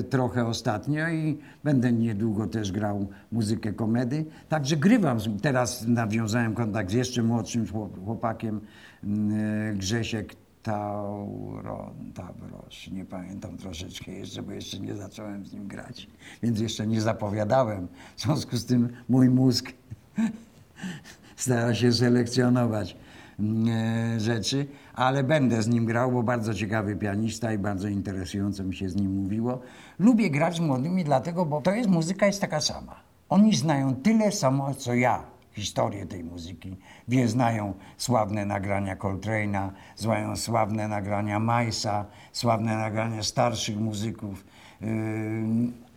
trochę 0.10 0.46
ostatnio 0.46 1.10
i 1.10 1.38
będę 1.64 1.92
niedługo 1.92 2.48
też 2.48 2.72
grał 2.72 3.08
muzykę 3.32 3.74
komedy. 3.74 4.26
Także 4.50 4.78
grywam. 4.78 5.18
Teraz 5.42 5.88
nawiązałem 5.88 6.54
kontakt 6.54 6.92
z 6.92 6.94
jeszcze 6.94 7.24
młodszym 7.24 7.66
chłopakiem, 8.06 8.62
e, 9.04 9.74
Grzesiek 9.74 10.41
Tauron, 10.64 12.12
Tavros, 12.14 12.88
nie 12.92 13.06
pamiętam 13.06 13.58
troszeczkę 13.58 14.12
jeszcze, 14.12 14.44
bo 14.44 14.52
jeszcze 14.52 14.80
nie 14.80 14.96
zacząłem 14.96 15.46
z 15.46 15.54
nim 15.54 15.68
grać, 15.68 16.08
więc 16.44 16.60
jeszcze 16.60 16.88
nie 16.88 17.02
zapowiadałem. 17.02 17.88
W 18.16 18.22
związku 18.22 18.58
z 18.58 18.66
tym 18.66 18.90
mój 19.10 19.30
mózg 19.30 19.72
stara 21.36 21.76
się 21.76 21.94
selekcjonować 21.94 22.98
mm, 23.40 23.68
e, 24.16 24.20
rzeczy, 24.20 24.68
ale 24.94 25.24
będę 25.24 25.64
z 25.64 25.68
nim 25.68 25.86
grał, 25.86 26.12
bo 26.12 26.24
bardzo 26.24 26.54
ciekawy 26.54 26.96
pianista 26.96 27.54
i 27.54 27.58
bardzo 27.58 27.88
interesująco 27.88 28.64
mi 28.64 28.76
się 28.76 28.90
z 28.90 28.96
nim 28.96 29.16
mówiło. 29.16 29.60
Lubię 30.00 30.30
grać 30.30 30.56
z 30.56 30.60
młodymi 30.60 31.04
dlatego, 31.04 31.46
bo 31.46 31.62
to 31.62 31.72
jest 31.72 31.90
muzyka 31.90 32.26
jest 32.26 32.42
taka 32.42 32.62
sama. 32.62 32.96
Oni 33.30 33.56
znają 33.56 33.96
tyle 33.96 34.32
samo, 34.32 34.74
co 34.74 34.94
ja 34.94 35.31
historię 35.54 36.06
tej 36.06 36.24
muzyki. 36.24 36.78
Wie, 37.08 37.28
znają 37.28 37.74
sławne 37.98 38.46
nagrania 38.46 38.96
Coltrane'a, 38.96 39.70
znają 39.96 40.36
sławne 40.36 40.88
nagrania 40.88 41.40
Majsa, 41.40 42.06
sławne 42.32 42.78
nagrania 42.78 43.24
starszych 43.24 43.78
muzyków, 43.78 44.46
yy, 44.82 44.88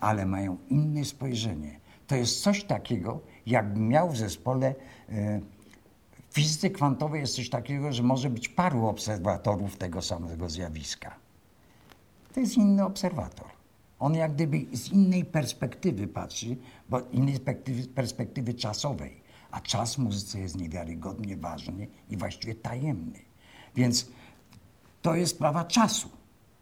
ale 0.01 0.27
mają 0.27 0.57
inne 0.71 1.05
spojrzenie. 1.05 1.81
To 2.07 2.17
jest 2.17 2.43
coś 2.43 2.65
takiego, 2.65 3.21
jakbym 3.47 3.89
miał 3.89 4.11
w 4.11 4.17
zespole 4.17 4.75
yy, 5.09 5.41
w 6.31 6.35
fizyce 6.35 6.71
kwantowej 6.71 7.21
jest 7.21 7.37
coś 7.37 7.51
takiego, 7.51 7.93
że 7.93 8.03
może 8.03 8.31
być 8.31 8.49
paru 8.49 8.87
obserwatorów 8.87 9.77
tego 9.77 10.03
samego 10.03 10.49
zjawiska. 10.49 11.15
To 12.35 12.41
jest 12.41 12.57
inny 12.57 12.85
obserwator. 12.85 13.47
On 13.99 14.15
jak 14.15 14.35
gdyby 14.35 14.67
z 14.73 14.89
innej 14.93 15.25
perspektywy 15.25 16.09
patrzy, 16.09 16.57
bo 16.89 17.01
innej 17.01 17.35
perspektywy, 17.41 17.89
perspektywy 17.89 18.55
czasowej 18.55 19.24
a 19.55 19.61
czas 19.61 19.95
w 19.95 19.99
muzyce 19.99 20.41
jest 20.41 20.57
niewiarygodnie 20.57 21.37
ważny 21.37 21.87
i 22.11 22.17
właściwie 22.17 22.55
tajemny. 22.55 23.19
Więc 23.77 24.09
to 25.03 25.15
jest 25.15 25.35
sprawa 25.35 25.65
czasu. 25.65 26.09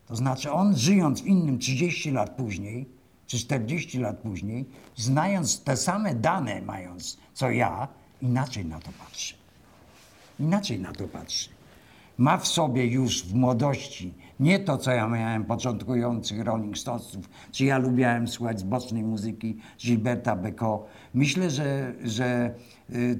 To 0.06 0.16
znaczy 0.16 0.52
on 0.52 0.76
żyjąc 0.76 1.20
w 1.22 1.26
innym 1.26 1.58
30 1.58 2.10
lat 2.10 2.30
później, 2.30 2.88
czy 3.26 3.38
40 3.38 3.98
lat 3.98 4.18
później, 4.18 4.68
znając 4.96 5.62
te 5.62 5.76
same 5.76 6.14
dane 6.14 6.62
mając 6.62 7.18
co 7.34 7.50
ja, 7.50 7.88
inaczej 8.22 8.64
na 8.64 8.80
to 8.80 8.90
patrzy. 8.98 9.34
Inaczej 10.40 10.80
na 10.80 10.92
to 10.92 11.08
patrzy. 11.08 11.50
Ma 12.18 12.38
w 12.38 12.48
sobie 12.48 12.86
już 12.86 13.24
w 13.24 13.34
młodości 13.34 14.14
Nie 14.42 14.58
to, 14.58 14.78
co 14.78 14.90
ja 14.90 15.08
miałem 15.08 15.44
początkujących 15.44 16.40
Rolling 16.40 16.78
Stonesów, 16.78 17.30
czy 17.52 17.64
ja 17.64 17.78
lubiałem 17.78 18.28
słuchać 18.28 18.60
z 18.60 18.62
bocznej 18.62 19.02
muzyki 19.02 19.56
Gilberta 19.78 20.36
Becot. 20.36 20.86
Myślę, 21.14 21.50
że, 21.50 21.92
że 22.04 22.54
y, 22.90 22.94
y, 22.98 23.18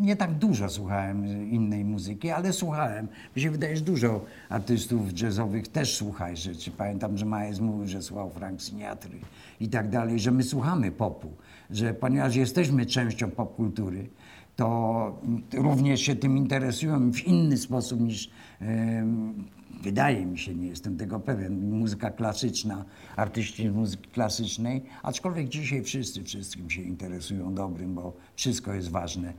nie 0.00 0.16
tak 0.16 0.32
dużo 0.32 0.68
słuchałem 0.68 1.26
innej 1.50 1.84
muzyki, 1.84 2.30
ale 2.30 2.52
słuchałem. 2.52 3.08
Mi 3.36 3.42
się 3.42 3.50
wydaje, 3.50 3.76
że 3.76 3.82
dużo 3.82 4.24
artystów 4.48 5.20
jazzowych 5.20 5.68
też 5.68 5.96
słucha 5.96 6.36
rzeczy. 6.36 6.70
Pamiętam, 6.70 7.18
że 7.18 7.26
Miles 7.26 7.60
mówił, 7.60 7.86
że 7.86 8.02
słuchał 8.02 8.30
Frank 8.30 8.62
Sinatry 8.62 9.18
i 9.60 9.68
tak 9.68 9.90
dalej, 9.90 10.18
że 10.18 10.30
my 10.30 10.42
słuchamy 10.42 10.90
popu, 10.90 11.28
że 11.70 11.94
ponieważ 11.94 12.36
jesteśmy 12.36 12.86
częścią 12.86 13.30
popkultury, 13.30 14.08
to 14.56 15.22
również 15.54 16.00
się 16.00 16.16
tym 16.16 16.36
interesują 16.36 17.12
w 17.12 17.26
inny 17.26 17.56
sposób 17.56 18.00
niż 18.00 18.30
wydaje 19.84 20.26
mi 20.26 20.38
się, 20.38 20.54
nie 20.54 20.68
jestem 20.68 20.96
tego 20.96 21.20
pewien, 21.20 21.70
muzyka 21.70 22.10
klasyczna, 22.10 22.84
artyści 23.16 23.70
muzyki 23.70 24.10
klasycznej, 24.10 24.82
aczkolwiek 25.02 25.48
dzisiaj 25.48 25.82
wszyscy 25.82 26.24
wszystkim 26.24 26.70
się 26.70 26.82
interesują 26.82 27.54
dobrym, 27.54 27.94
bo 27.94 28.12
wszystko 28.36 28.74
jest 28.74 28.90
ważne. 28.90 29.32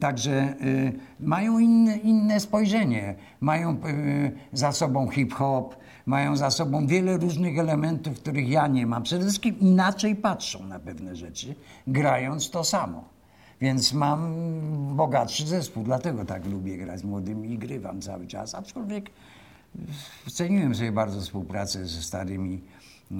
Także 0.00 0.54
y, 0.62 0.92
mają 1.20 1.58
inne, 1.58 1.96
inne 1.96 2.40
spojrzenie, 2.40 3.14
mają 3.40 3.72
y, 3.72 4.32
za 4.52 4.72
sobą 4.72 5.08
hip-hop, 5.08 5.76
mają 6.06 6.36
za 6.36 6.50
sobą 6.50 6.86
wiele 6.86 7.16
różnych 7.16 7.58
elementów, 7.58 8.20
których 8.20 8.48
ja 8.48 8.66
nie 8.66 8.86
mam. 8.86 9.02
Przede 9.02 9.24
wszystkim 9.24 9.58
inaczej 9.58 10.16
patrzą 10.16 10.66
na 10.66 10.78
pewne 10.78 11.16
rzeczy, 11.16 11.54
grając 11.86 12.50
to 12.50 12.64
samo. 12.64 13.04
Więc 13.60 13.92
mam 13.92 14.34
bogatszy 14.96 15.46
zespół, 15.46 15.84
dlatego 15.84 16.24
tak 16.24 16.46
lubię 16.46 16.76
grać 16.76 17.00
z 17.00 17.04
młodymi 17.04 17.52
i 17.52 17.58
grywam 17.58 18.00
cały 18.00 18.26
czas. 18.26 18.54
Aczkolwiek 18.54 19.10
ceniłem 20.32 20.74
sobie 20.74 20.92
bardzo 20.92 21.20
współpracę 21.20 21.86
ze 21.86 22.02
starymi 22.02 22.60
e, 23.10 23.14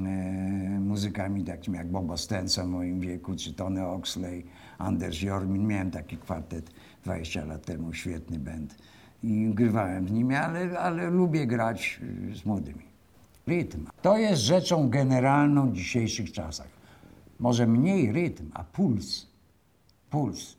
muzykami 0.81 1.45
takimi 1.45 1.77
jak 1.77 1.91
Bobo 1.91 2.17
Stenson 2.17 2.67
w 2.67 2.71
moim 2.71 3.01
wieku, 3.01 3.37
czy 3.37 3.53
Tony 3.53 3.87
Oxley, 3.87 4.45
Anders 4.79 5.23
Jormin. 5.23 5.67
Miałem 5.67 5.91
taki 5.91 6.17
kwartet 6.17 6.71
20 7.05 7.45
lat 7.45 7.65
temu, 7.65 7.93
świetny 7.93 8.39
band 8.39 8.75
i 9.23 9.51
grywałem 9.55 10.09
z 10.09 10.11
nimi, 10.11 10.35
ale, 10.35 10.79
ale 10.81 11.11
lubię 11.11 11.47
grać 11.47 12.01
e, 12.31 12.35
z 12.35 12.45
młodymi. 12.45 12.89
Rytm. 13.47 13.87
To 14.03 14.19
jest 14.19 14.43
rzeczą 14.43 14.91
generalną 14.91 15.71
w 15.71 15.73
dzisiejszych 15.73 16.33
czasach. 16.33 16.69
Może 17.39 17.67
mniej 17.67 18.13
rytm, 18.13 18.51
a 18.55 18.65
puls. 18.65 19.27
Puls. 20.11 20.57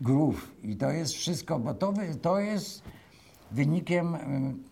Groove. 0.00 0.50
I 0.62 0.76
to 0.76 0.90
jest 0.90 1.12
wszystko, 1.12 1.58
bo 1.58 1.74
to, 1.74 1.94
to 2.22 2.40
jest 2.40 2.82
wynikiem 3.50 4.16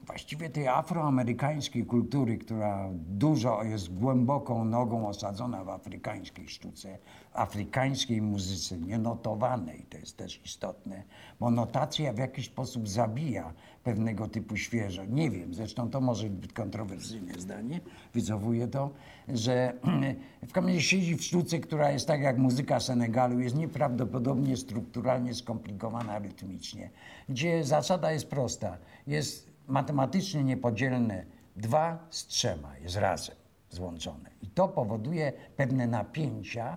właściwie 0.06 0.50
tej 0.50 0.68
afroamerykańskiej 0.68 1.86
kultury, 1.86 2.38
która 2.38 2.88
dużo 2.92 3.62
jest 3.62 3.94
głęboką 3.94 4.64
nogą 4.64 5.08
osadzona 5.08 5.64
w 5.64 5.68
afrykańskiej 5.68 6.48
sztuce, 6.48 6.98
afrykańskiej 7.32 8.22
muzyce, 8.22 8.78
nienotowanej, 8.78 9.86
to 9.90 9.98
jest 9.98 10.16
też 10.16 10.40
istotne, 10.44 11.02
bo 11.40 11.50
notacja 11.50 12.12
w 12.12 12.18
jakiś 12.18 12.46
sposób 12.46 12.88
zabija 12.88 13.52
pewnego 13.86 14.28
typu 14.28 14.56
świeżo. 14.56 15.04
Nie 15.04 15.30
wiem, 15.30 15.54
zresztą 15.54 15.90
to 15.90 16.00
może 16.00 16.30
być 16.30 16.52
kontrowersyjne 16.52 17.32
zdanie, 17.38 17.80
wycofuję 18.14 18.68
to, 18.68 18.90
że 19.28 19.72
w 20.48 20.52
kamieniu 20.52 20.80
siedzi 20.80 21.16
w 21.16 21.24
sztuce, 21.24 21.58
która 21.58 21.90
jest 21.90 22.06
tak 22.06 22.20
jak 22.20 22.38
muzyka 22.38 22.80
Senegalu, 22.80 23.40
jest 23.40 23.56
nieprawdopodobnie 23.56 24.56
strukturalnie 24.56 25.34
skomplikowana 25.34 26.18
rytmicznie, 26.18 26.90
gdzie 27.28 27.64
zasada 27.64 28.12
jest 28.12 28.28
prosta, 28.28 28.78
jest 29.06 29.50
matematycznie 29.68 30.44
niepodzielne 30.44 31.24
dwa 31.56 32.06
z 32.10 32.26
trzema, 32.26 32.78
jest 32.78 32.96
razem 32.96 33.36
złączone. 33.70 34.30
I 34.42 34.46
to 34.46 34.68
powoduje 34.68 35.32
pewne 35.56 35.86
napięcia, 35.86 36.76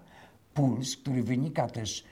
puls, 0.53 0.97
który 0.97 1.23
wynika 1.23 1.67
też 1.67 2.03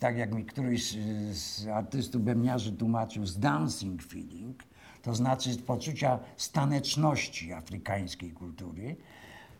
tak 0.00 0.16
jak 0.16 0.34
mi 0.34 0.44
któryś 0.44 0.96
z 1.32 1.66
artystów 1.66 2.22
bębniarzy 2.22 2.72
tłumaczył, 2.72 3.26
z 3.26 3.38
dancing 3.38 4.02
feeling, 4.02 4.62
to 5.02 5.14
znaczy 5.14 5.52
z 5.52 5.58
poczucia 5.58 6.18
staneczności 6.36 7.52
afrykańskiej 7.52 8.30
kultury. 8.30 8.96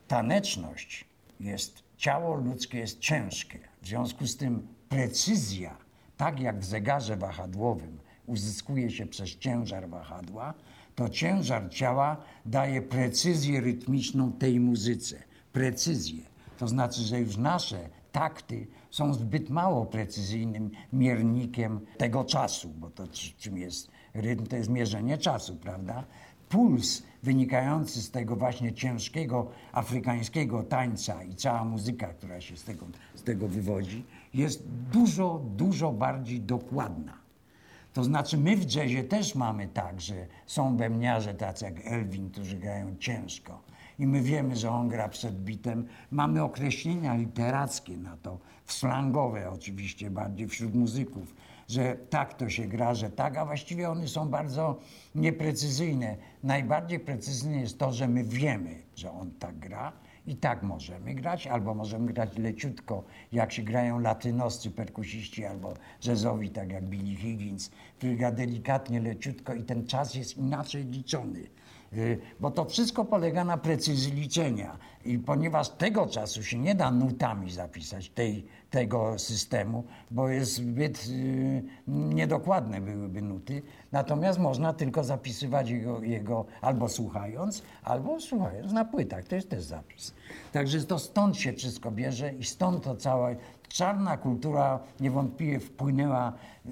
Taneczność 0.09 1.05
jest, 1.41 1.83
ciało 1.97 2.37
ludzkie 2.37 2.79
jest 2.79 2.99
ciężkie. 2.99 3.59
W 3.83 3.87
związku 3.87 4.27
z 4.27 4.37
tym 4.37 4.69
precyzja, 4.89 5.77
tak 6.17 6.41
jak 6.41 6.61
w 6.61 6.65
zegarze 6.65 7.17
wahadłowym 7.17 7.99
uzyskuje 8.27 8.91
się 8.91 9.07
przez 9.07 9.31
ciężar 9.31 9.89
wahadła, 9.89 10.55
to 10.95 11.09
ciężar 11.09 11.71
ciała 11.71 12.17
daje 12.47 12.83
precyzję 12.83 13.61
rytmiczną 13.61 14.33
tej 14.33 14.61
muzyce. 14.61 15.23
Precyzję. 15.53 16.23
To 16.59 16.69
znaczy, 16.69 17.03
że 17.03 17.21
już 17.21 17.37
nasze 17.37 17.89
takty 18.13 18.67
są 18.91 19.15
zbyt 19.15 19.51
mało 19.51 19.87
precyzyjnym 19.87 20.71
miernikiem 20.93 21.81
tego 21.97 22.25
czasu, 22.25 22.69
bo 22.69 22.91
to 22.91 23.05
czym 23.39 23.59
jest 23.59 23.91
rytm, 24.15 24.47
to 24.47 24.57
jest 24.57 24.71
mierzenie 24.71 25.19
czasu, 25.19 25.57
prawda? 25.57 26.05
Puls 26.49 27.03
wynikający 27.23 28.03
z 28.03 28.11
tego 28.11 28.37
właśnie 28.37 28.73
ciężkiego 28.73 29.51
afrykańskiego 29.73 30.63
tańca 30.63 31.25
i 31.25 31.35
cała 31.35 31.65
muzyka, 31.65 32.07
która 32.07 32.41
się 32.41 32.57
z 32.57 32.65
tego, 32.65 32.87
z 33.15 33.23
tego 33.23 33.49
wywodzi, 33.49 34.05
jest 34.35 34.63
dużo, 34.93 35.43
dużo 35.57 35.93
bardziej 35.93 36.41
dokładna. 36.41 37.13
To 37.93 38.05
znaczy 38.05 38.39
my 38.39 38.57
w 38.57 38.75
jazzie 38.75 39.05
też 39.05 39.35
mamy 39.35 39.69
tak, 39.69 40.01
że 40.01 40.27
są 40.47 40.77
bębniarze 40.77 41.35
tacy 41.35 41.65
jak 41.65 41.87
Elvin, 41.87 42.31
którzy 42.31 42.57
grają 42.57 42.97
ciężko 42.97 43.61
i 43.99 44.07
my 44.07 44.23
wiemy, 44.23 44.57
że 44.57 44.71
on 44.71 44.89
gra 44.89 45.09
przed 45.09 45.45
bitem. 45.45 45.87
Mamy 46.11 46.43
określenia 46.43 47.15
literackie 47.15 47.97
na 47.97 48.17
to, 48.17 48.39
slangowe 48.67 49.51
oczywiście 49.51 50.11
bardziej 50.11 50.49
wśród 50.49 50.75
muzyków, 50.75 51.35
że 51.69 51.97
tak 52.11 52.35
to 52.35 52.49
się 52.49 52.67
gra, 52.67 52.95
że 52.95 53.11
tak, 53.11 53.37
a 53.37 53.45
właściwie 53.45 53.91
one 53.91 54.09
są 54.09 54.29
bardzo 54.29 54.79
nieprecyzyjne. 55.15 56.17
Najbardziej 56.43 57.01
precyzyjne 57.01 57.61
jest 57.61 57.79
to, 57.79 57.93
że 57.93 58.09
my 58.09 58.25
wiemy, 58.25 58.83
że 58.97 59.11
on 59.13 59.31
tak 59.31 59.59
gra 59.59 59.93
i 60.27 60.37
tak 60.37 60.63
możemy 60.63 61.15
grać, 61.15 61.47
albo 61.47 61.75
możemy 61.75 62.13
grać 62.13 62.39
leciutko, 62.39 63.05
jak 63.33 63.53
się 63.53 63.63
grają 63.63 63.99
latynoscy 63.99 64.71
perkusiści 64.71 65.45
albo 65.45 65.75
jazzowi, 66.05 66.51
tak 66.51 66.73
jak 66.73 66.85
Billy 66.85 67.17
Higgins, 67.17 67.71
który 67.99 68.17
gra 68.17 68.33
delikatnie, 68.33 69.01
leciutko 69.01 69.55
i 69.55 69.63
ten 69.63 69.87
czas 69.87 70.15
jest 70.15 70.37
inaczej 70.37 70.85
liczony. 70.85 71.41
Y, 71.93 72.19
bo 72.41 72.51
to 72.51 72.65
wszystko 72.65 73.05
polega 73.05 73.45
na 73.45 73.59
precyzji 73.59 74.13
liczenia. 74.13 74.79
I 75.05 75.19
ponieważ 75.19 75.69
tego 75.69 76.07
czasu 76.07 76.43
się 76.43 76.59
nie 76.59 76.75
da 76.75 76.91
nutami 76.91 77.51
zapisać 77.51 78.11
tej, 78.11 78.47
tego 78.71 79.19
systemu, 79.19 79.85
bo 80.11 80.29
jest 80.29 80.55
zbyt 80.55 81.07
y, 81.09 81.63
niedokładne 81.89 82.81
byłyby 82.81 83.23
nuty, 83.23 83.63
natomiast 83.93 84.39
można 84.39 84.73
tylko 84.73 85.05
zapisywać 85.05 85.71
jego, 85.71 86.03
jego 86.03 86.45
albo 86.61 86.89
słuchając, 86.89 87.63
albo 87.83 88.21
słuchając 88.21 88.73
na 88.73 88.85
płytach. 88.85 89.25
To 89.25 89.35
jest 89.35 89.51
też 89.51 89.63
zapis. 89.63 90.15
Także 90.53 90.81
to 90.81 90.99
stąd 90.99 91.37
się 91.37 91.53
wszystko 91.53 91.91
bierze 91.91 92.33
i 92.35 92.45
stąd 92.45 92.85
to 92.85 92.97
cała 92.97 93.29
czarna 93.69 94.17
kultura 94.17 94.81
niewątpliwie 95.01 95.61
wpłynęła, 95.61 96.33
y, 96.67 96.71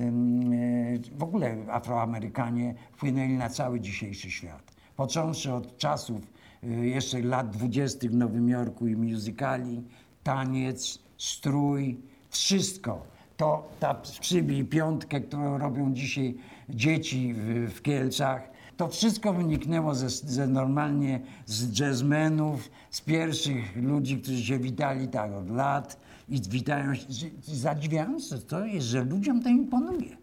w 1.17 1.23
ogóle 1.23 1.57
Afroamerykanie 1.71 2.75
wpłynęli 2.93 3.33
na 3.33 3.49
cały 3.49 3.81
dzisiejszy 3.81 4.31
świat 4.31 4.76
począwszy 4.97 5.53
od 5.53 5.79
czasów 5.79 6.21
y, 6.65 6.87
jeszcze 6.87 7.21
lat 7.21 7.51
dwudziestych 7.51 8.11
w 8.11 8.15
Nowym 8.15 8.49
Jorku 8.49 8.87
i 8.87 8.97
musicali, 8.97 9.83
taniec, 10.23 10.99
strój, 11.19 12.01
wszystko. 12.31 13.07
To 13.37 13.69
ta 13.81 13.95
przybij 13.95 14.65
piątkę, 14.65 15.21
którą 15.21 15.59
robią 15.59 15.95
dzisiaj 15.95 16.35
dzieci 16.69 17.35
w, 17.35 17.71
w 17.75 17.83
Kielcach, 17.83 18.51
to 18.77 18.89
wszystko 18.89 19.33
wyniknęło 19.33 19.95
ze, 19.95 20.11
ze, 20.11 20.47
normalnie 20.47 21.21
z 21.47 21.79
jazzmenów, 21.79 22.71
z 22.91 23.01
pierwszych 23.01 23.77
ludzi, 23.77 24.21
którzy 24.21 24.45
się 24.45 24.59
witali 24.59 25.09
tak 25.09 25.33
od 25.33 25.51
lat 25.51 26.01
i 26.29 26.41
witają 26.41 26.95
się. 26.95 27.07
Zadziwiające 27.43 28.39
to 28.39 28.65
jest, 28.65 28.87
że 28.87 29.05
ludziom 29.05 29.43
to 29.43 29.49
imponuje. 29.49 30.17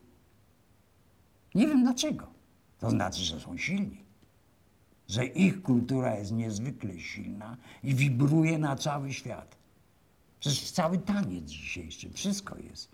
Nie 1.55 1.67
wiem 1.67 1.83
dlaczego. 1.83 2.27
To 2.79 2.89
znaczy, 2.89 3.21
że 3.21 3.39
są 3.39 3.57
silni 3.57 4.02
że 5.07 5.25
ich 5.25 5.61
kultura 5.61 6.15
jest 6.15 6.31
niezwykle 6.31 6.99
silna 6.99 7.57
i 7.83 7.95
wibruje 7.95 8.57
na 8.57 8.75
cały 8.75 9.13
świat. 9.13 9.55
Przecież 10.39 10.71
cały 10.71 10.97
taniec 10.97 11.43
dzisiejszy, 11.43 12.09
wszystko 12.09 12.57
jest. 12.57 12.89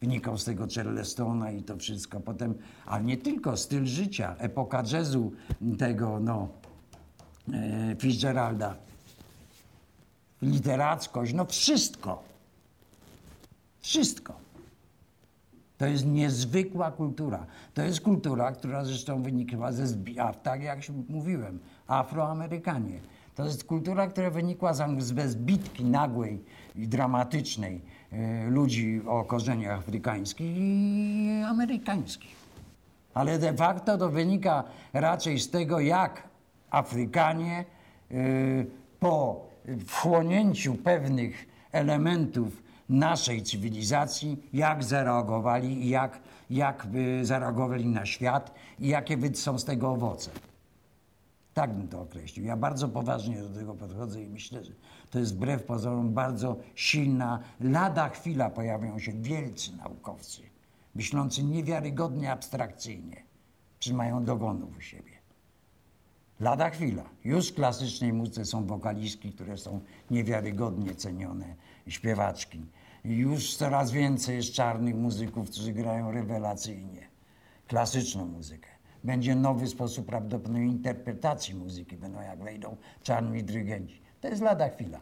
Wynikał 0.00 0.38
z 0.38 0.44
tego 0.44 0.66
Charlestona 0.74 1.50
i 1.50 1.62
to 1.62 1.76
wszystko. 1.76 2.20
Potem, 2.20 2.54
ale 2.86 3.04
nie 3.04 3.16
tylko, 3.16 3.56
styl 3.56 3.86
życia, 3.86 4.36
epoka 4.38 4.82
jazzu 4.92 5.32
tego, 5.78 6.20
no, 6.20 6.48
e, 7.52 7.96
Fitzgeralda, 7.98 8.76
literackość, 10.42 11.32
no 11.32 11.44
wszystko. 11.44 12.22
Wszystko. 13.80 14.45
To 15.78 15.86
jest 15.86 16.06
niezwykła 16.06 16.90
kultura. 16.90 17.46
To 17.74 17.82
jest 17.82 18.00
kultura, 18.00 18.52
która 18.52 18.84
zresztą 18.84 19.22
wynikła 19.22 19.72
ze 19.72 19.86
zbi- 19.86 20.18
a 20.18 20.34
tak 20.34 20.62
jak 20.62 20.78
mówiłem, 21.08 21.58
Afroamerykanie. 21.86 23.00
To 23.34 23.44
jest 23.44 23.64
kultura, 23.64 24.06
która 24.06 24.30
wynikła 24.30 24.74
z, 24.74 25.02
z 25.26 25.36
bitki 25.36 25.84
nagłej 25.84 26.44
i 26.76 26.88
dramatycznej 26.88 27.80
e, 28.12 28.50
ludzi 28.50 29.02
o 29.06 29.24
korzeniach 29.24 29.78
afrykańskich 29.78 30.56
i 30.56 31.42
amerykańskich. 31.46 32.36
Ale 33.14 33.38
de 33.38 33.54
facto 33.54 33.98
to 33.98 34.10
wynika 34.10 34.64
raczej 34.92 35.38
z 35.38 35.50
tego, 35.50 35.80
jak 35.80 36.28
Afrykanie 36.70 37.64
y, 38.10 38.66
po 39.00 39.46
wchłonięciu 39.86 40.74
pewnych 40.74 41.46
elementów 41.72 42.62
naszej 42.88 43.42
cywilizacji, 43.42 44.48
jak 44.52 44.84
zareagowali 44.84 45.86
i 45.86 45.88
jak, 45.88 46.20
jak 46.50 46.86
y, 46.94 47.24
zareagowali 47.24 47.86
na 47.86 48.06
świat 48.06 48.54
i 48.78 48.88
jakie 48.88 49.34
są 49.34 49.58
z 49.58 49.64
tego 49.64 49.90
owoce. 49.90 50.30
Tak 51.54 51.74
bym 51.74 51.88
to 51.88 52.00
określił. 52.00 52.46
Ja 52.46 52.56
bardzo 52.56 52.88
poważnie 52.88 53.42
do 53.42 53.48
tego 53.48 53.74
podchodzę 53.74 54.22
i 54.22 54.28
myślę, 54.28 54.64
że 54.64 54.72
to 55.10 55.18
jest 55.18 55.34
wbrew 55.34 55.62
pozorom 55.62 56.14
bardzo 56.14 56.56
silna. 56.74 57.40
Lada 57.60 58.08
chwila 58.08 58.50
pojawią 58.50 58.98
się 58.98 59.12
wielcy 59.12 59.76
naukowcy, 59.76 60.42
myślący 60.94 61.44
niewiarygodnie 61.44 62.32
abstrakcyjnie, 62.32 63.22
czy 63.78 63.94
mają 63.94 64.24
dogonów 64.24 64.76
u 64.78 64.80
siebie. 64.80 65.16
Lada 66.40 66.70
chwila. 66.70 67.02
Już 67.24 67.48
w 67.48 67.54
klasycznej 67.54 68.12
muzyce 68.12 68.44
są 68.44 68.66
wokalistki, 68.66 69.32
które 69.32 69.58
są 69.58 69.80
niewiarygodnie 70.10 70.94
cenione, 70.94 71.54
śpiewaczki. 71.88 72.66
Już 73.06 73.56
coraz 73.56 73.90
więcej 73.90 74.36
jest 74.36 74.52
czarnych 74.52 74.94
muzyków, 74.94 75.50
którzy 75.50 75.72
grają 75.72 76.10
rewelacyjnie 76.10 77.08
klasyczną 77.68 78.26
muzykę. 78.26 78.68
Będzie 79.04 79.34
nowy 79.34 79.66
sposób 79.66 80.06
prawdopodobnie 80.06 80.64
interpretacji 80.64 81.54
muzyki, 81.54 81.96
będą 81.96 82.20
jak 82.20 82.42
wejdą 82.42 82.76
czarni 83.02 83.44
dyrygenci. 83.44 84.00
To 84.20 84.28
jest 84.28 84.42
lada 84.42 84.68
chwila. 84.68 85.00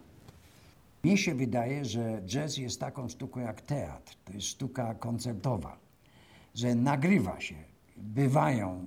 Mnie 1.02 1.18
się 1.18 1.34
wydaje, 1.34 1.84
że 1.84 2.22
jazz 2.26 2.56
jest 2.56 2.80
taką 2.80 3.08
sztuką 3.08 3.40
jak 3.40 3.60
teatr. 3.60 4.16
To 4.24 4.32
jest 4.32 4.46
sztuka 4.46 4.94
koncertowa, 4.94 5.78
że 6.54 6.74
nagrywa 6.74 7.40
się, 7.40 7.54
bywają 7.96 8.86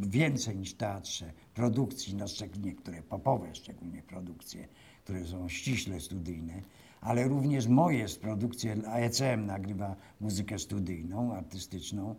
więcej 0.00 0.56
niż 0.56 0.74
teatrze 0.74 1.32
produkcji, 1.54 2.14
no 2.14 2.26
niektóre 2.62 3.02
popowe 3.02 3.54
szczególnie 3.54 4.02
produkcje, 4.02 4.68
które 5.04 5.24
są 5.24 5.48
ściśle 5.48 6.00
studyjne, 6.00 6.62
ale 7.00 7.28
również 7.28 7.66
moje 7.66 8.08
z 8.08 8.16
produkcje 8.16 8.76
ECM 8.92 9.46
nagrywa 9.46 9.96
muzykę 10.20 10.58
studyjną, 10.58 11.34
artystyczną, 11.34 12.14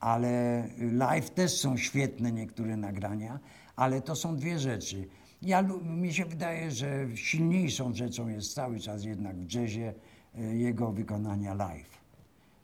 ale 0.00 0.64
live 0.78 1.30
też 1.30 1.60
są 1.60 1.76
świetne 1.76 2.32
niektóre 2.32 2.76
nagrania, 2.76 3.38
ale 3.76 4.00
to 4.00 4.16
są 4.16 4.36
dwie 4.36 4.58
rzeczy. 4.58 5.08
Ja, 5.42 5.62
mi 5.84 6.12
się 6.12 6.24
wydaje, 6.24 6.70
że 6.70 7.06
silniejszą 7.14 7.94
rzeczą 7.94 8.28
jest 8.28 8.54
cały 8.54 8.80
czas 8.80 9.04
jednak 9.04 9.36
w 9.36 9.54
jazzie 9.54 9.94
e, 10.34 10.56
jego 10.56 10.92
wykonania 10.92 11.54
live 11.54 11.98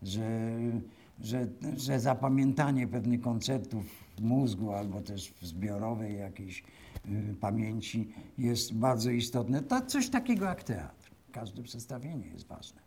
że, 0.04 0.50
że, 1.20 1.46
że 1.76 2.00
zapamiętanie 2.00 2.86
pewnych 2.86 3.20
koncertów 3.20 3.84
w 4.16 4.20
mózgu 4.20 4.72
albo 4.72 5.00
też 5.00 5.34
w 5.40 5.46
zbiorowej 5.46 6.18
jakiejś 6.18 6.64
y, 7.06 7.34
pamięci 7.40 8.08
jest 8.38 8.74
bardzo 8.74 9.10
istotne. 9.10 9.62
To 9.62 9.80
coś 9.80 10.08
takiego 10.08 10.44
jak 10.44 10.62
teatr. 10.62 11.03
Każde 11.34 11.62
przedstawienie 11.62 12.26
jest 12.26 12.46
ważne. 12.46 12.80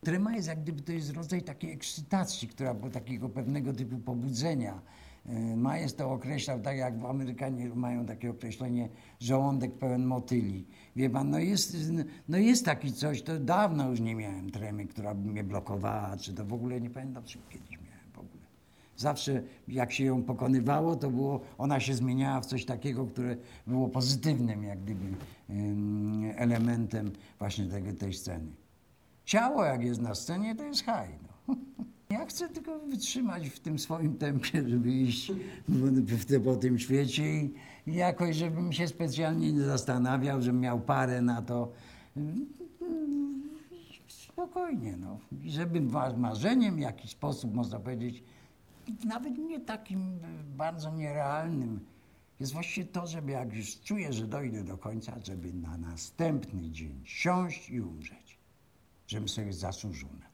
Trema 0.00 0.36
jest 0.36 0.48
jak 0.48 0.62
gdyby 0.62 0.82
to 0.82 0.92
jest 0.92 1.10
rodzaj 1.10 1.42
takiej 1.42 1.72
ekscytacji, 1.72 2.48
która 2.48 2.74
było 2.74 2.90
takiego 2.90 3.28
pewnego 3.28 3.72
typu 3.72 3.98
pobudzenia. 3.98 4.82
Y, 5.26 5.56
Majes 5.56 5.94
to 5.94 6.10
określał 6.10 6.60
tak, 6.60 6.76
jak 6.76 6.98
w 6.98 7.04
Amerykanie 7.04 7.68
mają 7.68 8.06
takie 8.06 8.30
określenie 8.30 8.88
żołądek 9.20 9.72
pełen 9.78 10.04
motyli. 10.06 10.66
Wie 10.96 11.10
pan, 11.10 11.30
no 11.30 11.38
jest, 11.38 11.76
no 12.28 12.38
jest 12.38 12.64
taki 12.64 12.92
coś, 12.92 13.22
to 13.22 13.38
dawno 13.38 13.90
już 13.90 14.00
nie 14.00 14.14
miałem 14.14 14.50
tremy, 14.50 14.86
która 14.86 15.14
by 15.14 15.28
mnie 15.28 15.44
blokowała, 15.44 16.16
czy 16.16 16.34
to 16.34 16.44
w 16.44 16.52
ogóle 16.52 16.80
nie 16.80 16.90
pamiętam, 16.90 17.24
czy 17.24 17.38
kiedyś 17.50 17.70
miałem. 17.70 17.87
Zawsze 18.98 19.42
jak 19.68 19.92
się 19.92 20.04
ją 20.04 20.22
pokonywało, 20.22 20.96
to 20.96 21.10
było, 21.10 21.40
ona 21.58 21.80
się 21.80 21.94
zmieniała 21.94 22.40
w 22.40 22.46
coś 22.46 22.64
takiego, 22.64 23.06
które 23.06 23.36
było 23.66 23.88
pozytywnym 23.88 24.64
jak 24.64 24.78
gdyby 24.82 25.04
elementem 26.36 27.12
właśnie 27.38 27.66
tego, 27.66 27.92
tej 27.92 28.12
sceny. 28.14 28.50
Ciało 29.24 29.64
jak 29.64 29.84
jest 29.84 30.00
na 30.00 30.14
scenie, 30.14 30.54
to 30.54 30.64
jest 30.64 30.84
haj. 30.84 31.08
No. 31.48 31.54
Ja 32.10 32.26
chcę 32.26 32.48
tylko 32.48 32.78
wytrzymać 32.78 33.48
w 33.48 33.60
tym 33.60 33.78
swoim 33.78 34.14
tempie, 34.16 34.68
żeby 34.68 34.90
iść 34.92 35.32
po 36.44 36.56
tym 36.56 36.78
świecie 36.78 37.24
i 37.86 37.94
jakoś, 37.94 38.36
żebym 38.36 38.72
się 38.72 38.88
specjalnie 38.88 39.52
nie 39.52 39.60
zastanawiał, 39.62 40.42
żebym 40.42 40.60
miał 40.60 40.80
parę 40.80 41.22
na 41.22 41.42
to. 41.42 41.72
Spokojnie, 44.08 44.96
no. 44.96 45.18
Żeby 45.46 45.80
ma- 45.80 46.16
marzeniem 46.16 46.76
w 46.76 46.80
jakiś 46.80 47.10
sposób, 47.10 47.54
można 47.54 47.80
powiedzieć, 47.80 48.22
nawet 49.04 49.38
nie 49.38 49.60
takim 49.60 50.00
e, 50.00 50.56
bardzo 50.56 50.92
nierealnym, 50.94 51.80
jest 52.40 52.52
właściwie 52.52 52.86
to, 52.86 53.06
żeby 53.06 53.32
jak 53.32 53.54
już 53.54 53.80
czuję, 53.80 54.12
że 54.12 54.26
dojdę 54.26 54.64
do 54.64 54.78
końca, 54.78 55.18
żeby 55.24 55.52
na 55.52 55.78
następny 55.78 56.70
dzień 56.70 57.02
siąść 57.04 57.70
i 57.70 57.80
umrzeć. 57.80 58.38
Żebym 59.06 59.28
sobie 59.28 59.52
zasłużył 59.52 60.08
na. 60.20 60.27